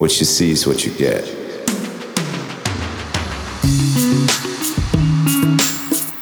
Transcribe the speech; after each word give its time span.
What 0.00 0.18
you 0.18 0.24
see 0.24 0.50
is 0.50 0.66
what 0.66 0.86
you 0.86 0.94
get. 0.94 1.28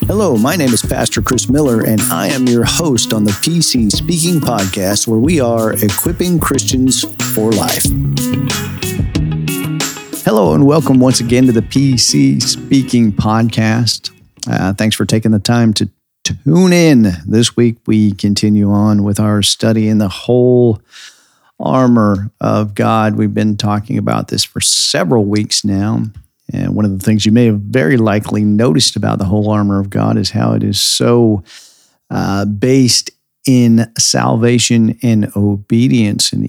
Hello, 0.09 0.37
my 0.37 0.57
name 0.57 0.71
is 0.71 0.83
Pastor 0.83 1.23
Chris 1.23 1.49
Miller, 1.49 1.87
and 1.87 2.01
I 2.11 2.27
am 2.27 2.49
your 2.49 2.65
host 2.65 3.13
on 3.13 3.23
the 3.23 3.31
PC 3.31 3.93
Speaking 3.93 4.41
Podcast, 4.41 5.07
where 5.07 5.21
we 5.21 5.41
are 5.41 5.75
equipping 5.75 6.41
Christians 6.41 7.05
for 7.33 7.53
life. 7.53 7.85
Hello, 10.25 10.55
and 10.55 10.67
welcome 10.67 10.99
once 10.99 11.21
again 11.21 11.47
to 11.47 11.53
the 11.53 11.63
PC 11.63 12.43
Speaking 12.43 13.13
Podcast. 13.13 14.11
Uh, 14.51 14.73
thanks 14.73 14.97
for 14.97 15.07
taking 15.07 15.31
the 15.31 15.39
time 15.39 15.73
to 15.75 15.89
tune 16.25 16.73
in. 16.73 17.13
This 17.25 17.57
week, 17.57 17.77
we 17.87 18.11
continue 18.11 18.73
on 18.73 19.05
with 19.05 19.21
our 19.21 19.41
study 19.41 19.87
in 19.87 19.99
the 19.99 20.09
whole 20.09 20.83
armor 21.61 22.31
of 22.41 22.75
God. 22.75 23.17
We've 23.17 23.35
been 23.35 23.57
talking 23.57 23.99
about 23.99 24.29
this 24.29 24.45
for 24.45 24.61
several 24.61 25.25
weeks 25.25 25.65
now. 25.65 26.03
And 26.53 26.75
one 26.75 26.85
of 26.85 26.99
the 26.99 27.05
things 27.05 27.27
you 27.27 27.33
may 27.33 27.47
have 27.47 27.61
very 27.61 27.97
likely 27.97 28.43
noticed 28.43 28.97
about 28.97 29.19
the 29.19 29.27
whole 29.27 29.51
armor 29.51 29.79
of 29.81 29.91
God 29.91 30.17
is 30.17 30.31
how 30.31 30.55
it 30.55 30.63
is 30.63 30.81
so 30.81 31.43
uh, 32.11 32.45
based 32.47 33.11
in 33.47 33.93
salvation 33.99 34.99
and 35.03 35.31
obedience. 35.37 36.33
And 36.33 36.49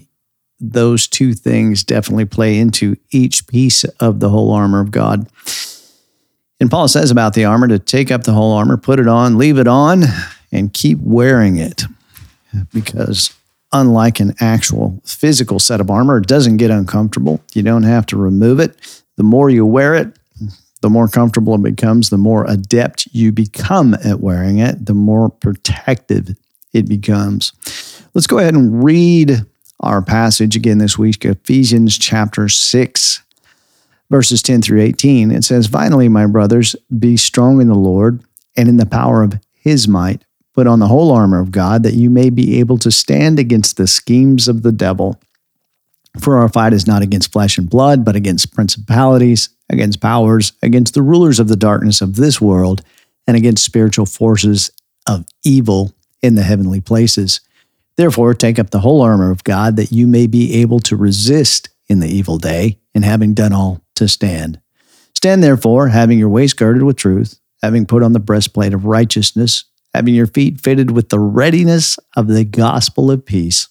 those 0.58 1.06
two 1.06 1.34
things 1.34 1.84
definitely 1.84 2.24
play 2.24 2.58
into 2.58 2.96
each 3.10 3.46
piece 3.46 3.84
of 3.84 4.20
the 4.20 4.28
whole 4.28 4.52
armor 4.52 4.80
of 4.80 4.90
God. 4.90 5.28
And 6.60 6.70
Paul 6.70 6.88
says 6.88 7.10
about 7.10 7.34
the 7.34 7.46
armor 7.46 7.68
to 7.68 7.78
take 7.78 8.10
up 8.10 8.24
the 8.24 8.32
whole 8.32 8.52
armor, 8.52 8.76
put 8.76 9.00
it 9.00 9.08
on, 9.08 9.38
leave 9.38 9.58
it 9.58 9.66
on, 9.66 10.04
and 10.52 10.72
keep 10.72 10.98
wearing 11.00 11.56
it. 11.56 11.84
Because 12.72 13.32
unlike 13.72 14.20
an 14.20 14.34
actual 14.40 15.00
physical 15.04 15.58
set 15.58 15.80
of 15.80 15.90
armor. 15.90 16.18
It 16.18 16.26
doesn't 16.26 16.56
get 16.56 16.70
uncomfortable. 16.70 17.40
You 17.54 17.62
don't 17.62 17.84
have 17.84 18.06
to 18.06 18.16
remove 18.16 18.60
it. 18.60 19.02
The 19.16 19.22
more 19.22 19.50
you 19.50 19.64
wear 19.64 19.94
it, 19.94 20.18
the 20.80 20.90
more 20.90 21.08
comfortable 21.08 21.54
it 21.54 21.62
becomes, 21.62 22.10
the 22.10 22.18
more 22.18 22.44
adept 22.46 23.06
you 23.12 23.32
become 23.32 23.94
at 23.94 24.20
wearing 24.20 24.58
it, 24.58 24.86
the 24.86 24.94
more 24.94 25.28
protective 25.28 26.36
it 26.72 26.88
becomes. 26.88 27.52
Let's 28.14 28.26
go 28.26 28.38
ahead 28.38 28.54
and 28.54 28.82
read 28.82 29.44
our 29.80 30.02
passage 30.02 30.56
again 30.56 30.78
this 30.78 30.98
week, 30.98 31.24
Ephesians 31.24 31.98
chapter 31.98 32.48
6, 32.48 33.22
verses 34.10 34.42
10 34.42 34.62
through 34.62 34.80
18. 34.80 35.30
It 35.30 35.44
says, 35.44 35.66
Finally, 35.66 36.08
my 36.08 36.26
brothers, 36.26 36.76
be 36.98 37.16
strong 37.16 37.60
in 37.60 37.68
the 37.68 37.74
Lord 37.74 38.22
and 38.56 38.68
in 38.68 38.76
the 38.76 38.86
power 38.86 39.22
of 39.22 39.38
his 39.52 39.86
might. 39.86 40.24
Put 40.54 40.66
on 40.66 40.80
the 40.80 40.88
whole 40.88 41.12
armor 41.12 41.40
of 41.40 41.52
God 41.52 41.82
that 41.84 41.94
you 41.94 42.10
may 42.10 42.30
be 42.30 42.58
able 42.58 42.78
to 42.78 42.90
stand 42.90 43.38
against 43.38 43.76
the 43.76 43.86
schemes 43.86 44.48
of 44.48 44.62
the 44.62 44.72
devil. 44.72 45.20
For 46.18 46.38
our 46.38 46.48
fight 46.48 46.72
is 46.72 46.86
not 46.86 47.02
against 47.02 47.32
flesh 47.32 47.56
and 47.56 47.70
blood, 47.70 48.04
but 48.04 48.16
against 48.16 48.52
principalities, 48.52 49.48
against 49.68 50.00
powers, 50.00 50.52
against 50.62 50.94
the 50.94 51.02
rulers 51.02 51.38
of 51.38 51.48
the 51.48 51.56
darkness 51.56 52.00
of 52.00 52.16
this 52.16 52.40
world, 52.40 52.82
and 53.26 53.36
against 53.36 53.64
spiritual 53.64 54.06
forces 54.06 54.72
of 55.06 55.24
evil 55.44 55.94
in 56.20 56.34
the 56.34 56.42
heavenly 56.42 56.80
places. 56.80 57.40
Therefore, 57.96 58.34
take 58.34 58.58
up 58.58 58.70
the 58.70 58.80
whole 58.80 59.02
armor 59.02 59.30
of 59.30 59.44
God 59.44 59.76
that 59.76 59.92
you 59.92 60.06
may 60.06 60.26
be 60.26 60.54
able 60.60 60.80
to 60.80 60.96
resist 60.96 61.68
in 61.88 62.00
the 62.00 62.08
evil 62.08 62.38
day, 62.38 62.78
and 62.94 63.04
having 63.04 63.34
done 63.34 63.52
all, 63.52 63.82
to 63.96 64.08
stand. 64.08 64.60
Stand 65.14 65.42
therefore, 65.42 65.88
having 65.88 66.18
your 66.18 66.28
waist 66.28 66.56
girded 66.56 66.82
with 66.82 66.96
truth, 66.96 67.38
having 67.62 67.84
put 67.84 68.02
on 68.02 68.12
the 68.12 68.20
breastplate 68.20 68.72
of 68.72 68.86
righteousness, 68.86 69.64
having 69.94 70.14
your 70.14 70.26
feet 70.26 70.60
fitted 70.60 70.90
with 70.90 71.08
the 71.08 71.18
readiness 71.18 71.98
of 72.16 72.28
the 72.28 72.44
gospel 72.44 73.10
of 73.10 73.24
peace. 73.24 73.68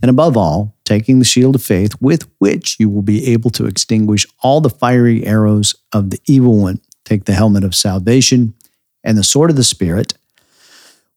And 0.00 0.10
above 0.10 0.36
all, 0.36 0.74
taking 0.84 1.18
the 1.18 1.24
shield 1.24 1.54
of 1.54 1.62
faith 1.62 1.94
with 2.00 2.28
which 2.38 2.76
you 2.78 2.90
will 2.90 3.02
be 3.02 3.28
able 3.32 3.50
to 3.50 3.66
extinguish 3.66 4.26
all 4.40 4.60
the 4.60 4.70
fiery 4.70 5.24
arrows 5.24 5.74
of 5.92 6.10
the 6.10 6.18
evil 6.26 6.58
one. 6.58 6.80
Take 7.04 7.24
the 7.24 7.34
helmet 7.34 7.64
of 7.64 7.74
salvation 7.74 8.54
and 9.04 9.16
the 9.16 9.24
sword 9.24 9.50
of 9.50 9.56
the 9.56 9.64
Spirit, 9.64 10.14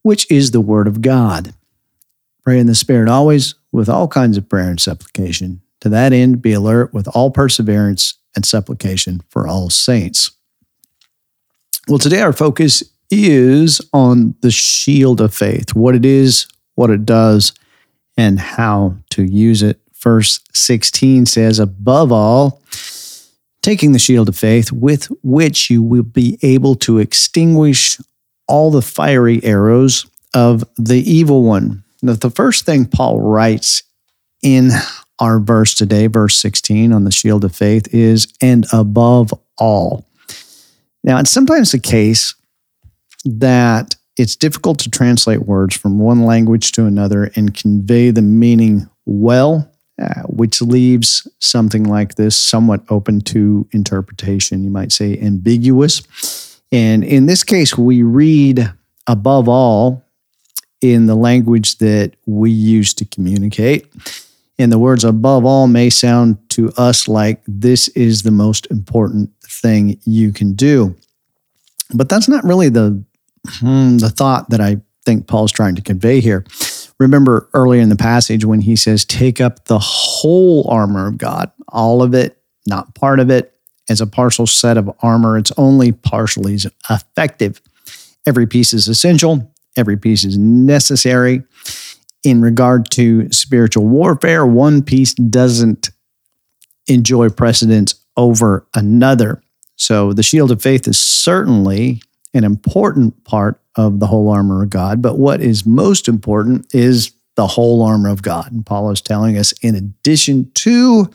which 0.02 0.30
is 0.32 0.52
the 0.52 0.62
word 0.62 0.88
of 0.88 1.02
God. 1.02 1.54
Pray 2.44 2.60
in 2.60 2.68
the 2.68 2.76
Spirit 2.76 3.10
always 3.10 3.56
with 3.72 3.90
all 3.90 4.08
kinds 4.08 4.38
of 4.38 4.48
prayer 4.48 4.70
and 4.70 4.80
supplication. 4.80 5.62
To 5.82 5.90
that 5.90 6.14
end, 6.14 6.42
be 6.42 6.54
alert 6.54 6.94
with 6.94 7.08
all 7.10 7.32
perseverance 7.32 8.16
and 8.36 8.46
supplication 8.46 9.22
for 9.30 9.48
all 9.48 9.70
saints. 9.70 10.32
Well, 11.88 12.00
today 12.00 12.22
our 12.22 12.34
focus 12.34 12.84
is 13.12 13.82
on 13.94 14.36
the 14.42 14.52
shield 14.52 15.22
of 15.22 15.34
faith, 15.34 15.76
what 15.76 15.96
it 15.96 16.06
is, 16.06 16.48
what 16.76 16.90
it 16.90 17.06
does, 17.06 17.54
and 18.18 18.40
how 18.40 18.98
to 19.12 19.24
use 19.24 19.62
it. 19.62 19.80
Verse 20.02 20.40
16 20.54 21.26
says, 21.26 21.60
Above 21.60 22.12
all, 22.12 22.62
taking 23.62 23.92
the 23.92 24.00
shield 24.00 24.30
of 24.30 24.38
faith 24.38 24.72
with 24.72 25.08
which 25.24 25.70
you 25.70 25.82
will 25.82 26.04
be 26.04 26.38
able 26.44 26.76
to 26.76 27.00
extinguish 27.00 28.00
all 28.48 28.70
the 28.70 28.82
fiery 28.82 29.44
arrows 29.44 30.06
of 30.36 30.64
the 30.78 31.00
evil 31.00 31.44
one. 31.44 31.84
Now, 32.02 32.14
the 32.14 32.30
first 32.30 32.66
thing 32.66 32.86
Paul 32.86 33.20
writes 33.20 33.82
in 34.44 34.70
our 35.18 35.40
verse 35.40 35.74
today, 35.74 36.08
verse 36.08 36.36
16 36.36 36.94
on 36.94 37.06
the 37.06 37.12
shield 37.12 37.44
of 37.44 37.56
faith, 37.56 37.88
is 37.94 38.28
and 38.42 38.68
above 38.72 39.34
all. 39.58 40.06
Now, 41.04 41.20
it's 41.20 41.32
sometimes 41.32 41.72
the 41.72 41.80
case 41.80 42.36
that 43.26 43.96
it's 44.18 44.36
difficult 44.36 44.80
to 44.80 44.90
translate 44.90 45.42
words 45.42 45.76
from 45.76 46.00
one 46.00 46.24
language 46.24 46.72
to 46.74 46.86
another 46.86 47.32
and 47.36 47.54
convey 47.54 48.12
the 48.12 48.22
meaning 48.22 48.90
well, 49.06 49.70
uh, 50.02 50.22
which 50.24 50.62
leaves 50.62 51.28
something 51.40 51.84
like 51.84 52.16
this 52.16 52.36
somewhat 52.36 52.82
open 52.90 53.22
to 53.22 53.68
interpretation. 53.72 54.64
You 54.64 54.70
might 54.70 54.92
say 54.92 55.20
ambiguous. 55.20 56.62
And 56.72 57.04
in 57.04 57.26
this 57.26 57.44
case, 57.44 57.78
we 57.78 58.04
read 58.04 58.72
above 59.08 59.50
all 59.50 60.04
in 60.82 61.08
the 61.08 61.16
language 61.16 61.78
that 61.78 62.14
we 62.26 62.52
use 62.52 62.94
to 62.96 63.06
communicate. 63.06 63.88
And 64.58 64.72
the 64.72 64.80
words 64.80 65.04
above 65.04 65.46
all 65.46 65.68
may 65.68 65.90
sound 65.90 66.38
to 66.52 66.72
us 66.78 67.08
like 67.08 67.42
this 67.48 67.88
is 67.90 68.24
the 68.24 68.32
most 68.32 68.68
important 68.72 69.30
thing 69.44 70.00
you 70.06 70.32
can 70.32 70.54
do. 70.54 70.96
But 71.94 72.08
that's 72.10 72.30
not 72.30 72.44
really 72.44 72.70
the 72.70 73.04
hmm, 73.48 73.98
the 73.98 74.10
thought 74.10 74.50
that 74.50 74.62
I 74.62 74.82
think 75.06 75.28
Paul's 75.28 75.52
trying 75.52 75.76
to 75.76 75.82
convey 75.82 76.20
here. 76.20 76.46
Remember 77.00 77.50
earlier 77.54 77.82
in 77.82 77.90
the 77.90 77.96
passage 77.96 78.46
when 78.46 78.62
he 78.62 78.76
says, 78.76 79.06
Take 79.06 79.40
up 79.42 79.66
the 79.66 79.80
whole 79.80 80.68
armor 80.70 81.08
of 81.08 81.18
God, 81.18 81.52
all 81.70 82.02
of 82.02 82.14
it, 82.14 82.38
not 82.66 82.96
part 82.96 83.20
of 83.20 83.30
it, 83.30 83.54
as 83.90 84.02
a 84.02 84.08
partial 84.08 84.48
set 84.48 84.78
of 84.78 84.92
armor. 85.02 85.38
It's 85.38 85.52
only 85.58 85.92
partially 85.92 86.58
effective. 86.90 87.62
Every 88.26 88.48
piece 88.48 88.74
is 88.74 88.88
essential, 88.88 89.54
every 89.78 89.98
piece 89.98 90.24
is 90.24 90.38
necessary. 90.38 91.44
In 92.24 92.42
regard 92.42 92.90
to 92.92 93.32
spiritual 93.32 93.88
warfare, 93.88 94.46
one 94.46 94.82
piece 94.82 95.14
doesn't 95.14 95.92
enjoy 96.88 97.30
precedence 97.30 97.94
over 98.18 98.68
another. 98.74 99.44
So 99.76 100.14
the 100.14 100.24
shield 100.24 100.52
of 100.52 100.62
faith 100.62 100.88
is 100.88 100.98
certainly 100.98 102.02
an 102.36 102.44
important 102.44 103.24
part 103.24 103.60
of 103.76 104.00
the 104.00 104.08
whole 104.08 104.30
armor 104.30 104.64
of 104.64 104.70
God. 104.70 105.02
But 105.02 105.18
what 105.18 105.42
is 105.42 105.66
most 105.66 106.08
important 106.08 106.74
is 106.74 107.12
the 107.36 107.48
whole 107.48 107.82
armor 107.82 108.10
of 108.10 108.22
God. 108.22 108.52
And 108.52 108.66
Paul 108.66 108.92
is 108.92 109.02
telling 109.02 109.38
us, 109.38 109.52
in 109.62 109.76
addition 109.76 110.52
to 110.56 111.10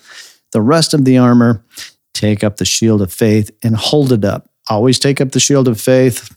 the 0.52 0.60
rest 0.60 0.94
of 0.94 1.04
the 1.04 1.18
armor, 1.18 1.64
take 2.12 2.42
up 2.44 2.56
the 2.56 2.64
shield 2.64 3.00
of 3.00 3.12
faith 3.12 3.50
and 3.62 3.76
hold 3.76 4.12
it 4.12 4.24
up. 4.24 4.50
Always 4.68 4.98
take 4.98 5.20
up 5.20 5.32
the 5.32 5.40
shield 5.40 5.68
of 5.68 5.80
faith 5.80 6.36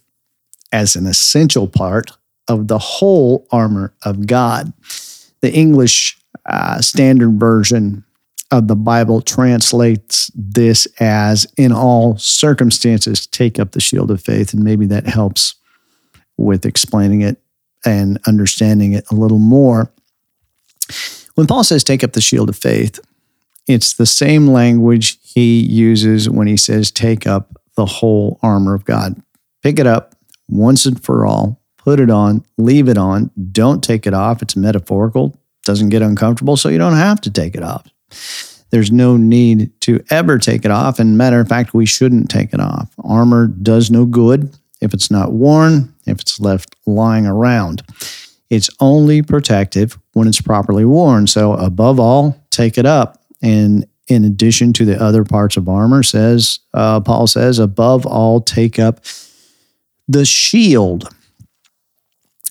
as 0.71 0.95
an 0.95 1.05
essential 1.05 1.67
part 1.67 2.11
of 2.47 2.67
the 2.67 2.79
whole 2.79 3.47
armor 3.51 3.93
of 4.03 4.27
God. 4.27 4.73
The 5.41 5.51
English 5.51 6.17
uh, 6.45 6.81
Standard 6.81 7.39
Version 7.39 8.03
of 8.57 8.67
the 8.67 8.75
Bible 8.75 9.21
translates 9.21 10.31
this 10.35 10.87
as 10.99 11.45
in 11.57 11.71
all 11.71 12.17
circumstances, 12.17 13.27
take 13.27 13.59
up 13.59 13.71
the 13.71 13.81
shield 13.81 14.11
of 14.11 14.21
faith. 14.21 14.53
And 14.53 14.63
maybe 14.63 14.85
that 14.87 15.07
helps 15.07 15.55
with 16.37 16.65
explaining 16.65 17.21
it 17.21 17.41
and 17.85 18.19
understanding 18.27 18.93
it 18.93 19.05
a 19.11 19.15
little 19.15 19.39
more. 19.39 19.91
When 21.35 21.47
Paul 21.47 21.63
says 21.63 21.83
take 21.83 22.03
up 22.03 22.13
the 22.13 22.21
shield 22.21 22.49
of 22.49 22.55
faith, 22.55 22.99
it's 23.67 23.93
the 23.93 24.05
same 24.05 24.47
language 24.47 25.17
he 25.23 25.61
uses 25.61 26.29
when 26.29 26.47
he 26.47 26.57
says 26.57 26.91
take 26.91 27.25
up 27.25 27.57
the 27.75 27.85
whole 27.85 28.39
armor 28.43 28.73
of 28.73 28.85
God. 28.85 29.21
Pick 29.61 29.79
it 29.79 29.87
up 29.87 30.15
once 30.49 30.85
and 30.85 31.01
for 31.03 31.25
all, 31.25 31.59
put 31.77 31.99
it 31.99 32.09
on, 32.09 32.45
leave 32.57 32.87
it 32.87 32.97
on, 32.97 33.31
don't 33.51 33.83
take 33.83 34.05
it 34.05 34.13
off. 34.13 34.41
It's 34.41 34.55
metaphorical, 34.55 35.35
doesn't 35.63 35.89
get 35.89 36.01
uncomfortable, 36.01 36.57
so 36.57 36.69
you 36.69 36.77
don't 36.77 36.93
have 36.93 37.21
to 37.21 37.31
take 37.31 37.55
it 37.55 37.63
off. 37.63 37.87
There's 38.69 38.91
no 38.91 39.17
need 39.17 39.71
to 39.81 40.03
ever 40.09 40.39
take 40.39 40.65
it 40.65 40.71
off. 40.71 40.97
And 40.99 41.17
matter 41.17 41.39
of 41.39 41.47
fact, 41.47 41.73
we 41.73 41.85
shouldn't 41.85 42.31
take 42.31 42.53
it 42.53 42.59
off. 42.59 42.91
Armor 43.03 43.47
does 43.47 43.91
no 43.91 44.05
good 44.05 44.57
if 44.81 44.93
it's 44.93 45.11
not 45.11 45.31
worn, 45.31 45.93
if 46.05 46.19
it's 46.19 46.39
left 46.39 46.75
lying 46.85 47.27
around. 47.27 47.83
It's 48.49 48.69
only 48.79 49.21
protective 49.21 49.97
when 50.13 50.27
it's 50.27 50.41
properly 50.41 50.85
worn. 50.85 51.27
So, 51.27 51.53
above 51.53 51.99
all, 51.99 52.37
take 52.49 52.77
it 52.77 52.85
up. 52.85 53.21
And 53.41 53.85
in 54.07 54.25
addition 54.25 54.73
to 54.73 54.85
the 54.85 55.01
other 55.01 55.23
parts 55.23 55.57
of 55.57 55.69
armor, 55.69 56.03
says 56.03 56.59
uh, 56.73 56.99
Paul 56.99 57.27
says, 57.27 57.59
above 57.59 58.05
all, 58.05 58.41
take 58.41 58.79
up 58.79 59.05
the 60.07 60.25
shield. 60.25 61.09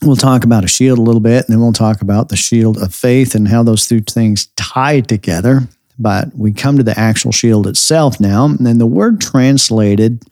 We'll 0.03 0.17
talk 0.17 0.43
about 0.43 0.65
a 0.65 0.69
shield 0.69 0.99
a 0.99 1.03
little 1.03 1.21
bit, 1.21 1.47
and 1.47 1.53
then 1.53 1.61
we'll 1.61 1.73
talk 1.73 2.03
about 2.03 2.29
the 2.29 2.37
shield 2.37 2.77
of 2.77 2.93
faith 2.93 3.37
and 3.37 3.47
how 3.47 3.63
those 3.63 3.87
two 3.87 4.01
things 4.01 4.47
tie 4.57 5.01
together. 5.01 5.69
But 5.97 6.35
we 6.37 6.53
come 6.53 6.77
to 6.77 6.83
the 6.83 6.99
actual 6.99 7.31
shield 7.31 7.69
itself 7.69 8.19
now, 8.19 8.47
and 8.47 8.67
then 8.67 8.79
the 8.79 8.87
word 8.87 9.21
translated 9.21 10.25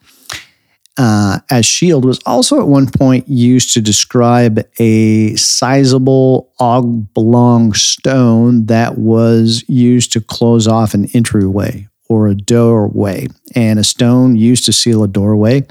uh, 0.99 1.39
as 1.51 1.65
shield 1.65 2.05
was 2.05 2.19
also 2.27 2.61
at 2.61 2.67
one 2.67 2.87
point 2.87 3.29
used 3.29 3.73
to 3.75 3.81
describe 3.81 4.61
a 4.81 5.37
sizable 5.37 6.53
oblong 6.59 7.73
stone 7.73 8.67
that 8.67 8.99
was 8.99 9.65
used 9.69 10.13
to 10.13 10.21
close 10.21 10.67
off 10.67 10.95
an 10.95 11.07
entryway 11.15 11.87
or 12.09 12.27
a 12.27 12.35
doorway. 12.35 13.29
And 13.55 13.79
a 13.79 13.85
stone 13.85 14.35
used 14.35 14.65
to 14.65 14.73
seal 14.73 15.05
a 15.05 15.09
doorway 15.09 15.67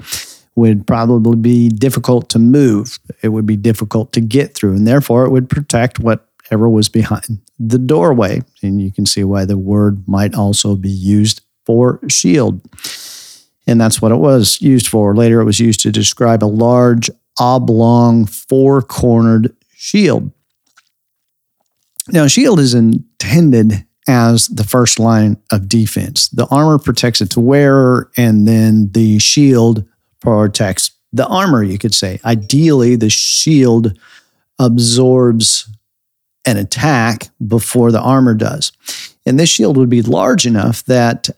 would 0.56 0.86
probably 0.86 1.36
be 1.36 1.68
difficult 1.68 2.28
to 2.30 2.38
move. 2.38 2.98
It 3.22 3.28
would 3.28 3.46
be 3.46 3.56
difficult 3.56 4.12
to 4.12 4.20
get 4.20 4.54
through, 4.54 4.72
and 4.72 4.86
therefore 4.86 5.24
it 5.24 5.30
would 5.30 5.48
protect 5.48 5.98
whatever 5.98 6.68
was 6.68 6.88
behind 6.88 7.40
the 7.58 7.78
doorway. 7.78 8.42
And 8.62 8.80
you 8.80 8.92
can 8.92 9.06
see 9.06 9.24
why 9.24 9.44
the 9.44 9.58
word 9.58 10.06
might 10.08 10.34
also 10.34 10.76
be 10.76 10.90
used 10.90 11.42
for 11.64 12.00
shield 12.08 12.60
and 13.70 13.80
that's 13.80 14.02
what 14.02 14.10
it 14.10 14.16
was 14.16 14.60
used 14.60 14.88
for. 14.88 15.14
Later, 15.14 15.40
it 15.40 15.44
was 15.44 15.60
used 15.60 15.80
to 15.80 15.92
describe 15.92 16.42
a 16.42 16.46
large, 16.46 17.08
oblong, 17.38 18.26
four 18.26 18.82
cornered 18.82 19.54
shield. 19.76 20.32
Now, 22.08 22.26
shield 22.26 22.58
is 22.58 22.74
intended 22.74 23.86
as 24.08 24.48
the 24.48 24.64
first 24.64 24.98
line 24.98 25.36
of 25.52 25.68
defense. 25.68 26.28
The 26.30 26.46
armor 26.46 26.80
protects 26.80 27.20
its 27.20 27.36
wearer, 27.36 28.10
and 28.16 28.48
then 28.48 28.90
the 28.90 29.20
shield 29.20 29.86
protects 30.20 30.92
the 31.12 31.26
armor, 31.26 31.62
you 31.62 31.78
could 31.78 31.94
say. 31.94 32.20
Ideally, 32.24 32.96
the 32.96 33.10
shield 33.10 33.98
absorbs 34.58 35.68
an 36.46 36.56
attack 36.56 37.28
before 37.46 37.92
the 37.92 38.00
armor 38.00 38.34
does. 38.34 38.72
And 39.26 39.38
this 39.38 39.50
shield 39.50 39.76
would 39.76 39.90
be 39.90 40.02
large 40.02 40.46
enough 40.46 40.84
that 40.84 41.28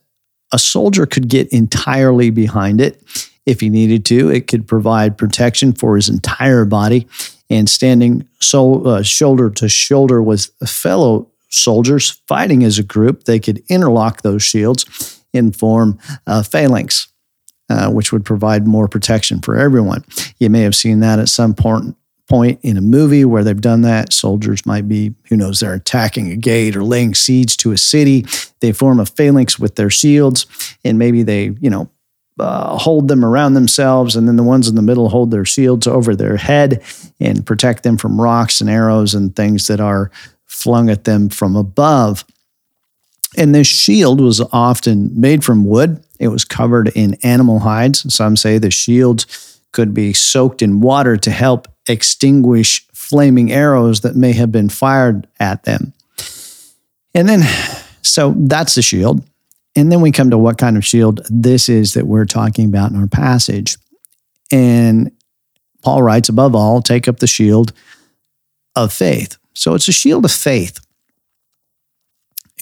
a 0.52 0.58
soldier 0.58 1.06
could 1.06 1.28
get 1.28 1.48
entirely 1.48 2.30
behind 2.30 2.80
it 2.80 3.02
if 3.46 3.60
he 3.60 3.68
needed 3.68 4.04
to. 4.06 4.30
It 4.30 4.46
could 4.46 4.68
provide 4.68 5.18
protection 5.18 5.72
for 5.72 5.96
his 5.96 6.08
entire 6.08 6.64
body 6.64 7.06
and 7.50 7.68
standing 7.68 8.28
so, 8.40 8.82
uh, 8.84 9.02
shoulder 9.02 9.50
to 9.50 9.68
shoulder 9.68 10.22
with 10.22 10.46
fellow 10.66 11.28
soldiers 11.50 12.22
fighting 12.26 12.64
as 12.64 12.78
a 12.78 12.82
group, 12.82 13.24
they 13.24 13.38
could 13.38 13.62
interlock 13.68 14.22
those 14.22 14.42
shields 14.42 15.20
and 15.34 15.54
form 15.54 15.98
a 16.26 16.42
phalanx. 16.42 17.08
Uh, 17.70 17.90
which 17.90 18.12
would 18.12 18.24
provide 18.24 18.66
more 18.66 18.86
protection 18.86 19.40
for 19.40 19.56
everyone. 19.56 20.04
You 20.38 20.50
may 20.50 20.60
have 20.60 20.74
seen 20.74 21.00
that 21.00 21.18
at 21.18 21.30
some 21.30 21.54
point 21.54 21.96
point 22.28 22.58
in 22.62 22.76
a 22.76 22.80
movie 22.80 23.24
where 23.24 23.44
they've 23.44 23.60
done 23.60 23.82
that. 23.82 24.12
Soldiers 24.12 24.64
might 24.64 24.88
be, 24.88 25.14
who 25.28 25.36
knows, 25.36 25.60
they're 25.60 25.74
attacking 25.74 26.30
a 26.30 26.36
gate 26.36 26.76
or 26.76 26.82
laying 26.82 27.14
siege 27.14 27.56
to 27.58 27.72
a 27.72 27.78
city. 27.78 28.24
They 28.60 28.72
form 28.72 29.00
a 29.00 29.06
phalanx 29.06 29.58
with 29.58 29.76
their 29.76 29.90
shields, 29.90 30.46
and 30.84 30.98
maybe 30.98 31.22
they, 31.22 31.54
you 31.60 31.68
know, 31.70 31.90
uh, 32.38 32.78
hold 32.78 33.08
them 33.08 33.24
around 33.24 33.54
themselves, 33.54 34.16
and 34.16 34.26
then 34.26 34.36
the 34.36 34.42
ones 34.42 34.68
in 34.68 34.74
the 34.74 34.82
middle 34.82 35.10
hold 35.10 35.30
their 35.30 35.44
shields 35.44 35.86
over 35.86 36.16
their 36.16 36.36
head 36.36 36.82
and 37.20 37.44
protect 37.46 37.82
them 37.82 37.98
from 37.98 38.20
rocks 38.20 38.60
and 38.60 38.70
arrows 38.70 39.14
and 39.14 39.36
things 39.36 39.66
that 39.66 39.80
are 39.80 40.10
flung 40.46 40.88
at 40.88 41.04
them 41.04 41.28
from 41.28 41.54
above. 41.54 42.24
And 43.36 43.54
this 43.54 43.66
shield 43.66 44.20
was 44.20 44.40
often 44.52 45.18
made 45.18 45.44
from 45.44 45.64
wood. 45.64 46.02
It 46.18 46.28
was 46.28 46.44
covered 46.44 46.88
in 46.94 47.16
animal 47.22 47.60
hides. 47.60 48.12
Some 48.14 48.36
say 48.36 48.58
the 48.58 48.70
shields 48.70 49.60
could 49.72 49.94
be 49.94 50.12
soaked 50.12 50.62
in 50.62 50.80
water 50.80 51.16
to 51.16 51.30
help 51.30 51.66
extinguish 51.88 52.86
flaming 52.92 53.52
arrows 53.52 54.02
that 54.02 54.16
may 54.16 54.32
have 54.32 54.52
been 54.52 54.68
fired 54.68 55.26
at 55.40 55.64
them. 55.64 55.92
And 57.14 57.28
then, 57.28 57.42
so 58.02 58.34
that's 58.36 58.74
the 58.74 58.82
shield. 58.82 59.24
And 59.74 59.90
then 59.90 60.00
we 60.00 60.12
come 60.12 60.30
to 60.30 60.38
what 60.38 60.58
kind 60.58 60.76
of 60.76 60.84
shield 60.84 61.20
this 61.30 61.68
is 61.68 61.94
that 61.94 62.06
we're 62.06 62.26
talking 62.26 62.66
about 62.66 62.90
in 62.90 62.98
our 62.98 63.06
passage. 63.06 63.76
And 64.50 65.10
Paul 65.82 66.02
writes, 66.02 66.28
above 66.28 66.54
all, 66.54 66.82
take 66.82 67.08
up 67.08 67.18
the 67.18 67.26
shield 67.26 67.72
of 68.76 68.92
faith. 68.92 69.36
So 69.54 69.74
it's 69.74 69.88
a 69.88 69.92
shield 69.92 70.24
of 70.24 70.32
faith. 70.32 70.78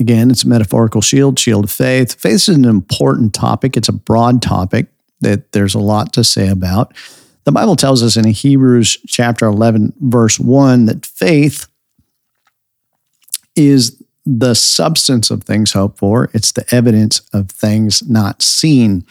Again, 0.00 0.30
it's 0.30 0.44
a 0.44 0.48
metaphorical 0.48 1.02
shield, 1.02 1.38
shield 1.38 1.64
of 1.64 1.70
faith. 1.70 2.18
Faith 2.18 2.34
is 2.34 2.48
an 2.48 2.64
important 2.64 3.34
topic, 3.34 3.76
it's 3.76 3.88
a 3.88 3.92
broad 3.92 4.42
topic 4.42 4.86
that 5.20 5.52
there's 5.52 5.74
a 5.74 5.78
lot 5.78 6.12
to 6.14 6.24
say 6.24 6.48
about. 6.48 6.94
The 7.44 7.52
Bible 7.52 7.76
tells 7.76 8.02
us 8.02 8.16
in 8.16 8.26
Hebrews 8.26 8.98
chapter 9.06 9.46
11, 9.46 9.94
verse 10.00 10.40
1, 10.40 10.86
that 10.86 11.04
faith 11.04 11.66
is 13.54 14.02
the 14.24 14.54
substance 14.54 15.30
of 15.30 15.44
things 15.44 15.72
hoped 15.72 15.98
for, 15.98 16.30
it's 16.32 16.52
the 16.52 16.64
evidence 16.74 17.20
of 17.32 17.50
things 17.50 18.02
not 18.08 18.42
seen. 18.42 19.04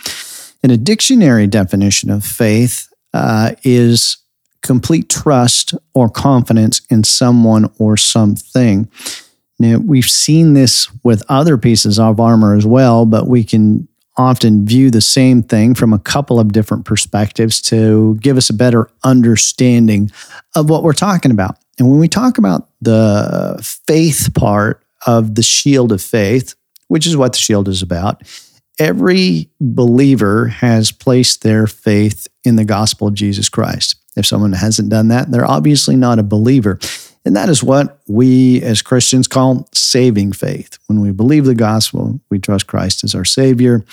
And 0.63 0.71
a 0.71 0.77
dictionary 0.77 1.47
definition 1.47 2.09
of 2.09 2.25
faith 2.25 2.91
uh, 3.13 3.51
is 3.63 4.18
complete 4.62 5.09
trust 5.09 5.74
or 5.94 6.09
confidence 6.09 6.81
in 6.89 7.03
someone 7.03 7.71
or 7.77 7.97
something. 7.97 8.89
Now, 9.59 9.77
we've 9.77 10.06
seen 10.06 10.53
this 10.53 10.89
with 11.03 11.23
other 11.27 11.57
pieces 11.57 12.00
of 12.00 12.19
armor 12.19 12.56
as 12.56 12.65
well, 12.65 13.06
but 13.06 13.27
we 13.27 13.44
can 13.44 13.88
often 14.17 14.65
view 14.65 14.91
the 14.91 15.01
same 15.01 15.41
thing 15.44 15.73
from 15.73 15.94
a 15.94 16.00
couple 16.00 16.39
of 16.39 16.51
different 16.51 16.85
perspectives 16.85 17.61
to 17.61 18.17
give 18.21 18.38
us 18.38 18.50
a 18.50 18.53
better 18.53 18.89
understanding 19.03 20.11
of 20.56 20.69
what 20.69 20.83
we're 20.83 20.94
talking 20.94 21.31
about. 21.31 21.57
And 21.77 21.89
when 21.89 22.00
we 22.00 22.09
talk 22.09 22.38
about 22.38 22.69
the 22.81 23.59
faith 23.88 24.33
part 24.33 24.83
of 25.07 25.35
the 25.35 25.44
shield 25.44 25.91
of 25.91 26.01
faith, 26.01 26.55
which 26.89 27.05
is 27.07 27.15
what 27.15 27.33
the 27.33 27.39
shield 27.39 27.69
is 27.69 27.81
about, 27.81 28.23
every 28.77 29.50
believer 29.62 30.47
has 30.47 30.91
placed 30.91 31.41
their 31.44 31.67
faith 31.67 32.27
in 32.44 32.57
the 32.57 32.65
gospel 32.65 33.07
of 33.07 33.13
Jesus 33.13 33.47
Christ. 33.47 33.95
If 34.17 34.25
someone 34.25 34.53
hasn't 34.53 34.89
done 34.89 35.09
that, 35.09 35.31
they're 35.31 35.50
obviously 35.50 35.95
not 35.95 36.19
a 36.19 36.23
believer. 36.23 36.79
And 37.25 37.36
that 37.36 37.50
is 37.50 37.63
what 37.63 38.00
we 38.07 38.62
as 38.62 38.81
Christians 38.81 39.27
call 39.27 39.68
saving 39.74 40.31
faith. 40.33 40.77
When 40.88 41.01
we 41.01 41.12
believe 41.12 41.45
the 41.45 41.56
gospel, 41.56 42.19
we 42.30 42.39
trust 42.39 42.68
Christ 42.68 43.03
as 43.03 43.13
our 43.13 43.25
Savior. 43.25 43.84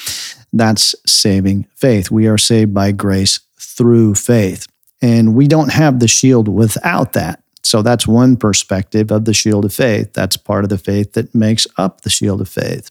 That's 0.53 0.95
saving 1.07 1.67
faith. 1.75 2.11
We 2.11 2.29
are 2.29 2.39
saved 2.39 2.73
by 2.73 2.93
grace 2.93 3.41
through 3.59 4.15
faith. 4.15 4.67
And 5.03 5.35
we 5.35 5.49
don't 5.49 5.73
have 5.73 5.99
the 6.01 6.09
shield 6.09 6.49
without 6.49 7.13
that. 7.13 7.43
So 7.63 7.83
that's 7.83 8.07
one 8.07 8.37
perspective 8.37 9.11
of 9.11 9.25
the 9.25 9.35
shield 9.35 9.65
of 9.65 9.75
faith. 9.75 10.13
That's 10.13 10.37
part 10.37 10.65
of 10.65 10.71
the 10.71 10.79
faith 10.79 11.15
that 11.15 11.35
makes 11.35 11.67
up 11.77 12.03
the 12.03 12.11
shield 12.11 12.41
of 12.41 12.49
faith. 12.49 12.91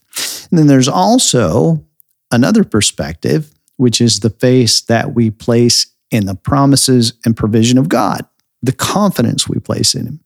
And 0.51 0.59
then 0.59 0.67
there's 0.67 0.89
also 0.89 1.83
another 2.29 2.65
perspective, 2.65 3.51
which 3.77 4.01
is 4.01 4.19
the 4.19 4.29
faith 4.29 4.85
that 4.87 5.13
we 5.13 5.31
place 5.31 5.87
in 6.11 6.25
the 6.25 6.35
promises 6.35 7.13
and 7.25 7.37
provision 7.37 7.77
of 7.77 7.89
God 7.89 8.27
the 8.65 8.73
confidence 8.73 9.47
we 9.47 9.59
place 9.59 9.95
in 9.95 10.07
Him. 10.07 10.19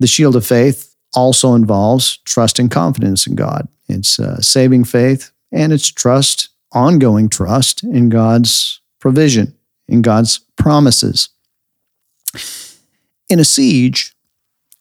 The 0.00 0.06
shield 0.06 0.36
of 0.36 0.46
faith 0.46 0.94
also 1.14 1.54
involves 1.54 2.18
trust 2.18 2.58
and 2.58 2.70
confidence 2.70 3.26
in 3.26 3.34
God. 3.34 3.68
It's 3.88 4.18
uh, 4.18 4.40
saving 4.40 4.84
faith 4.84 5.32
and 5.52 5.72
it's 5.72 5.88
trust, 5.88 6.50
ongoing 6.72 7.28
trust 7.28 7.82
in 7.82 8.08
God's 8.08 8.80
provision, 9.00 9.54
in 9.88 10.02
God's 10.02 10.40
promises. 10.56 11.30
In 13.28 13.40
a 13.40 13.44
siege, 13.44 14.14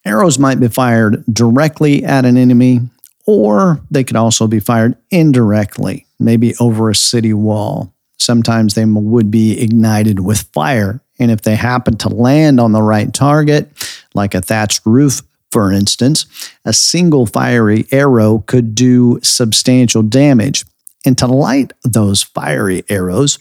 arrows 0.04 0.38
might 0.38 0.60
be 0.60 0.68
fired 0.68 1.24
directly 1.32 2.04
at 2.04 2.26
an 2.26 2.38
enemy, 2.38 2.82
or 3.26 3.80
they 3.90 4.04
could 4.04 4.16
also 4.16 4.48
be 4.48 4.60
fired 4.60 4.98
indirectly, 5.10 6.06
maybe 6.20 6.56
over 6.60 6.90
a 6.90 6.96
city 6.96 7.34
wall. 7.34 7.94
Sometimes 8.18 8.74
they 8.74 8.86
would 8.86 9.32
be 9.32 9.62
ignited 9.62 10.20
with 10.20 10.50
fire 10.54 11.02
and 11.20 11.32
if 11.32 11.42
they 11.42 11.56
happen 11.56 11.98
to 11.98 12.10
land 12.10 12.60
on 12.60 12.72
the 12.72 12.82
right 12.82 13.14
target, 13.14 13.70
like 14.14 14.34
a 14.34 14.42
thatched 14.42 14.82
roof, 14.86 15.22
for 15.52 15.72
instance, 15.72 16.26
a 16.66 16.74
single 16.74 17.26
fiery 17.26 17.86
arrow 17.92 18.44
could 18.46 18.76
do 18.76 19.20
substantial 19.24 20.04
damage. 20.04 20.66
And 21.06 21.18
to 21.20 21.28
light 21.28 21.72
those 21.84 22.24
fiery 22.24 22.84
arrows 22.90 23.40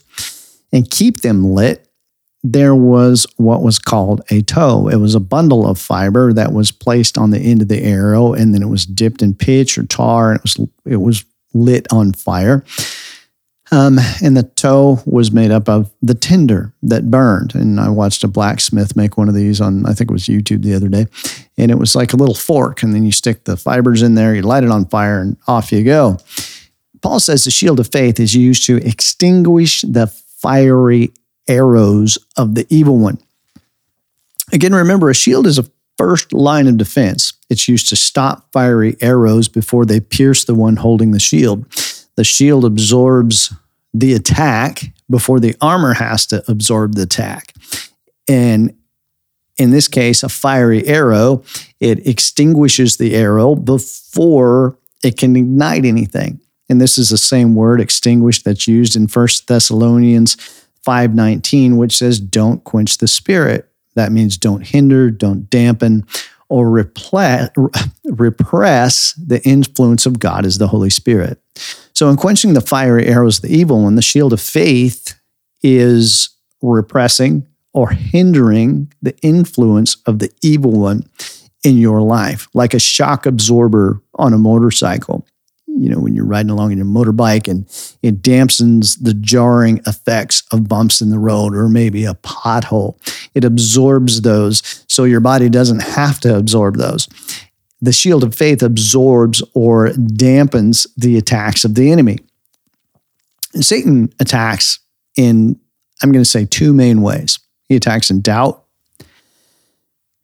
and 0.71 0.89
keep 0.89 1.21
them 1.21 1.43
lit, 1.43 1.85
there 2.43 2.75
was 2.75 3.25
what 3.37 3.63
was 3.63 3.79
called 3.79 4.21
a 4.29 4.41
tow. 4.43 4.87
It 4.87 4.97
was 4.97 5.15
a 5.15 5.19
bundle 5.19 5.67
of 5.67 5.79
fiber 5.79 6.31
that 6.31 6.53
was 6.53 6.71
placed 6.71 7.17
on 7.17 7.31
the 7.31 7.39
end 7.39 7.63
of 7.63 7.69
the 7.69 7.81
arrow, 7.81 8.33
and 8.33 8.53
then 8.53 8.61
it 8.61 8.69
was 8.69 8.85
dipped 8.85 9.23
in 9.23 9.33
pitch 9.33 9.77
or 9.77 9.83
tar, 9.83 10.31
and 10.31 10.39
it 10.39 10.43
was 10.43 10.69
it 10.85 10.97
was 10.97 11.25
lit 11.55 11.87
on 11.91 12.13
fire. 12.13 12.63
Um, 13.71 13.97
and 14.21 14.37
the 14.37 14.43
tow 14.43 14.99
was 15.05 15.31
made 15.31 15.49
up 15.49 15.67
of 15.67 15.91
the 16.01 16.13
tinder 16.13 16.71
that 16.83 17.09
burned. 17.09 17.55
And 17.55 17.79
I 17.79 17.89
watched 17.89 18.23
a 18.23 18.27
blacksmith 18.27 18.95
make 18.95 19.17
one 19.17 19.27
of 19.27 19.33
these 19.33 19.59
on, 19.59 19.85
I 19.87 19.93
think 19.93 20.11
it 20.11 20.13
was 20.13 20.25
YouTube 20.25 20.61
the 20.61 20.75
other 20.75 20.87
day. 20.87 21.07
and 21.57 21.71
it 21.71 21.79
was 21.79 21.95
like 21.95 22.13
a 22.13 22.17
little 22.17 22.35
fork, 22.35 22.83
and 22.83 22.93
then 22.93 23.05
you 23.05 23.11
stick 23.11 23.45
the 23.45 23.57
fibers 23.57 24.01
in 24.01 24.15
there, 24.15 24.35
you 24.35 24.41
light 24.41 24.63
it 24.63 24.71
on 24.71 24.85
fire, 24.85 25.19
and 25.19 25.37
off 25.47 25.71
you 25.71 25.83
go. 25.83 26.17
Paul 27.01 27.19
says 27.19 27.43
the 27.43 27.51
shield 27.51 27.79
of 27.79 27.91
faith 27.91 28.19
is 28.19 28.35
used 28.35 28.65
to 28.65 28.77
extinguish 28.77 29.81
the 29.81 30.07
fiery 30.07 31.11
arrows 31.47 32.17
of 32.37 32.55
the 32.55 32.65
evil 32.69 32.97
one. 32.97 33.19
Again, 34.51 34.73
remember, 34.73 35.09
a 35.09 35.15
shield 35.15 35.47
is 35.47 35.57
a 35.57 35.65
first 35.97 36.33
line 36.33 36.67
of 36.67 36.77
defense. 36.77 37.33
It's 37.49 37.67
used 37.67 37.89
to 37.89 37.95
stop 37.95 38.51
fiery 38.51 38.95
arrows 39.01 39.47
before 39.47 39.85
they 39.85 39.99
pierce 39.99 40.43
the 40.45 40.55
one 40.55 40.77
holding 40.77 41.11
the 41.11 41.19
shield. 41.19 41.65
The 42.15 42.23
shield 42.23 42.65
absorbs 42.65 43.53
the 43.93 44.13
attack 44.13 44.93
before 45.09 45.39
the 45.39 45.55
armor 45.61 45.93
has 45.93 46.25
to 46.27 46.43
absorb 46.49 46.95
the 46.95 47.03
attack. 47.03 47.53
And 48.27 48.75
in 49.57 49.71
this 49.71 49.87
case, 49.87 50.23
a 50.23 50.29
fiery 50.29 50.85
arrow, 50.85 51.43
it 51.79 52.05
extinguishes 52.07 52.97
the 52.97 53.15
arrow 53.15 53.55
before 53.55 54.77
it 55.03 55.17
can 55.17 55.35
ignite 55.35 55.85
anything. 55.85 56.39
And 56.67 56.81
this 56.81 56.97
is 56.97 57.09
the 57.09 57.17
same 57.17 57.55
word 57.55 57.79
extinguish 57.79 58.43
that's 58.43 58.67
used 58.67 58.95
in 58.95 59.07
1 59.07 59.27
Thessalonians 59.47 60.35
5:19 60.85 61.77
which 61.77 61.97
says 61.97 62.19
don't 62.19 62.63
quench 62.63 62.97
the 62.97 63.07
spirit. 63.07 63.69
That 63.95 64.11
means 64.11 64.37
don't 64.37 64.65
hinder, 64.67 65.09
don't 65.09 65.49
dampen 65.49 66.05
or 66.49 66.69
repress 66.69 67.53
the 69.13 69.41
influence 69.43 70.05
of 70.05 70.19
God 70.19 70.45
as 70.45 70.57
the 70.57 70.67
Holy 70.67 70.89
Spirit. 70.89 71.39
So 71.95 72.09
in 72.09 72.17
quenching 72.17 72.53
the 72.53 72.61
fiery 72.61 73.07
arrows 73.07 73.37
of 73.37 73.43
the 73.43 73.55
evil 73.55 73.83
one, 73.83 73.95
the 73.95 74.01
shield 74.01 74.33
of 74.33 74.41
faith 74.41 75.17
is 75.63 76.29
repressing 76.61 77.47
or 77.73 77.89
hindering 77.89 78.91
the 79.01 79.17
influence 79.21 79.97
of 80.05 80.19
the 80.19 80.31
evil 80.41 80.71
one 80.71 81.03
in 81.63 81.77
your 81.77 82.01
life, 82.01 82.47
like 82.53 82.73
a 82.73 82.79
shock 82.79 83.25
absorber 83.25 84.01
on 84.15 84.33
a 84.33 84.37
motorcycle. 84.37 85.25
You 85.67 85.89
know, 85.89 85.99
when 85.99 86.15
you're 86.15 86.25
riding 86.25 86.51
along 86.51 86.71
in 86.71 86.77
your 86.77 86.87
motorbike 86.87 87.49
and 87.49 87.65
it 88.01 88.21
dampens 88.21 89.01
the 89.01 89.13
jarring 89.13 89.81
effects 89.85 90.43
of 90.51 90.69
bumps 90.69 91.01
in 91.01 91.09
the 91.09 91.19
road 91.19 91.53
or 91.53 91.67
maybe 91.67 92.05
a 92.05 92.13
pothole. 92.13 92.97
It 93.33 93.43
absorbs 93.43 94.21
those 94.21 94.85
so 94.87 95.03
your 95.03 95.19
body 95.19 95.49
doesn't 95.49 95.81
have 95.81 96.21
to 96.21 96.37
absorb 96.37 96.77
those. 96.77 97.09
The 97.81 97.91
shield 97.91 98.23
of 98.23 98.33
faith 98.33 98.63
absorbs 98.63 99.43
or 99.53 99.89
dampens 99.89 100.87
the 100.97 101.17
attacks 101.17 101.65
of 101.65 101.75
the 101.75 101.91
enemy. 101.91 102.17
And 103.53 103.65
Satan 103.65 104.13
attacks 104.19 104.79
in, 105.15 105.59
I'm 106.01 106.11
going 106.11 106.23
to 106.23 106.29
say, 106.29 106.45
two 106.45 106.73
main 106.73 107.01
ways. 107.01 107.39
He 107.67 107.75
attacks 107.75 108.09
in 108.09 108.21
doubt, 108.21 108.63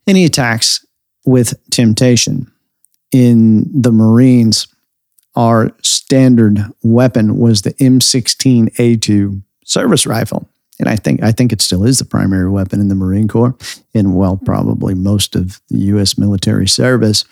and 0.06 0.16
he 0.16 0.24
attacks 0.24 0.84
with 1.24 1.54
temptation. 1.70 2.50
In 3.10 3.68
the 3.80 3.92
Marines, 3.92 4.68
our 5.34 5.72
standard 5.82 6.60
weapon 6.82 7.38
was 7.38 7.62
the 7.62 7.74
M16A2 7.74 9.42
service 9.64 10.06
rifle. 10.06 10.48
And 10.78 10.88
I 10.88 10.96
think 10.96 11.22
I 11.22 11.32
think 11.32 11.52
it 11.52 11.60
still 11.60 11.84
is 11.84 11.98
the 11.98 12.04
primary 12.04 12.50
weapon 12.50 12.80
in 12.80 12.88
the 12.88 12.94
Marine 12.94 13.28
Corps, 13.28 13.54
and 13.94 14.16
well, 14.16 14.36
hmm. 14.36 14.44
probably 14.44 14.94
most 14.94 15.36
of 15.36 15.60
the 15.68 15.78
U.S. 15.78 16.18
military 16.18 16.68
service. 16.68 17.24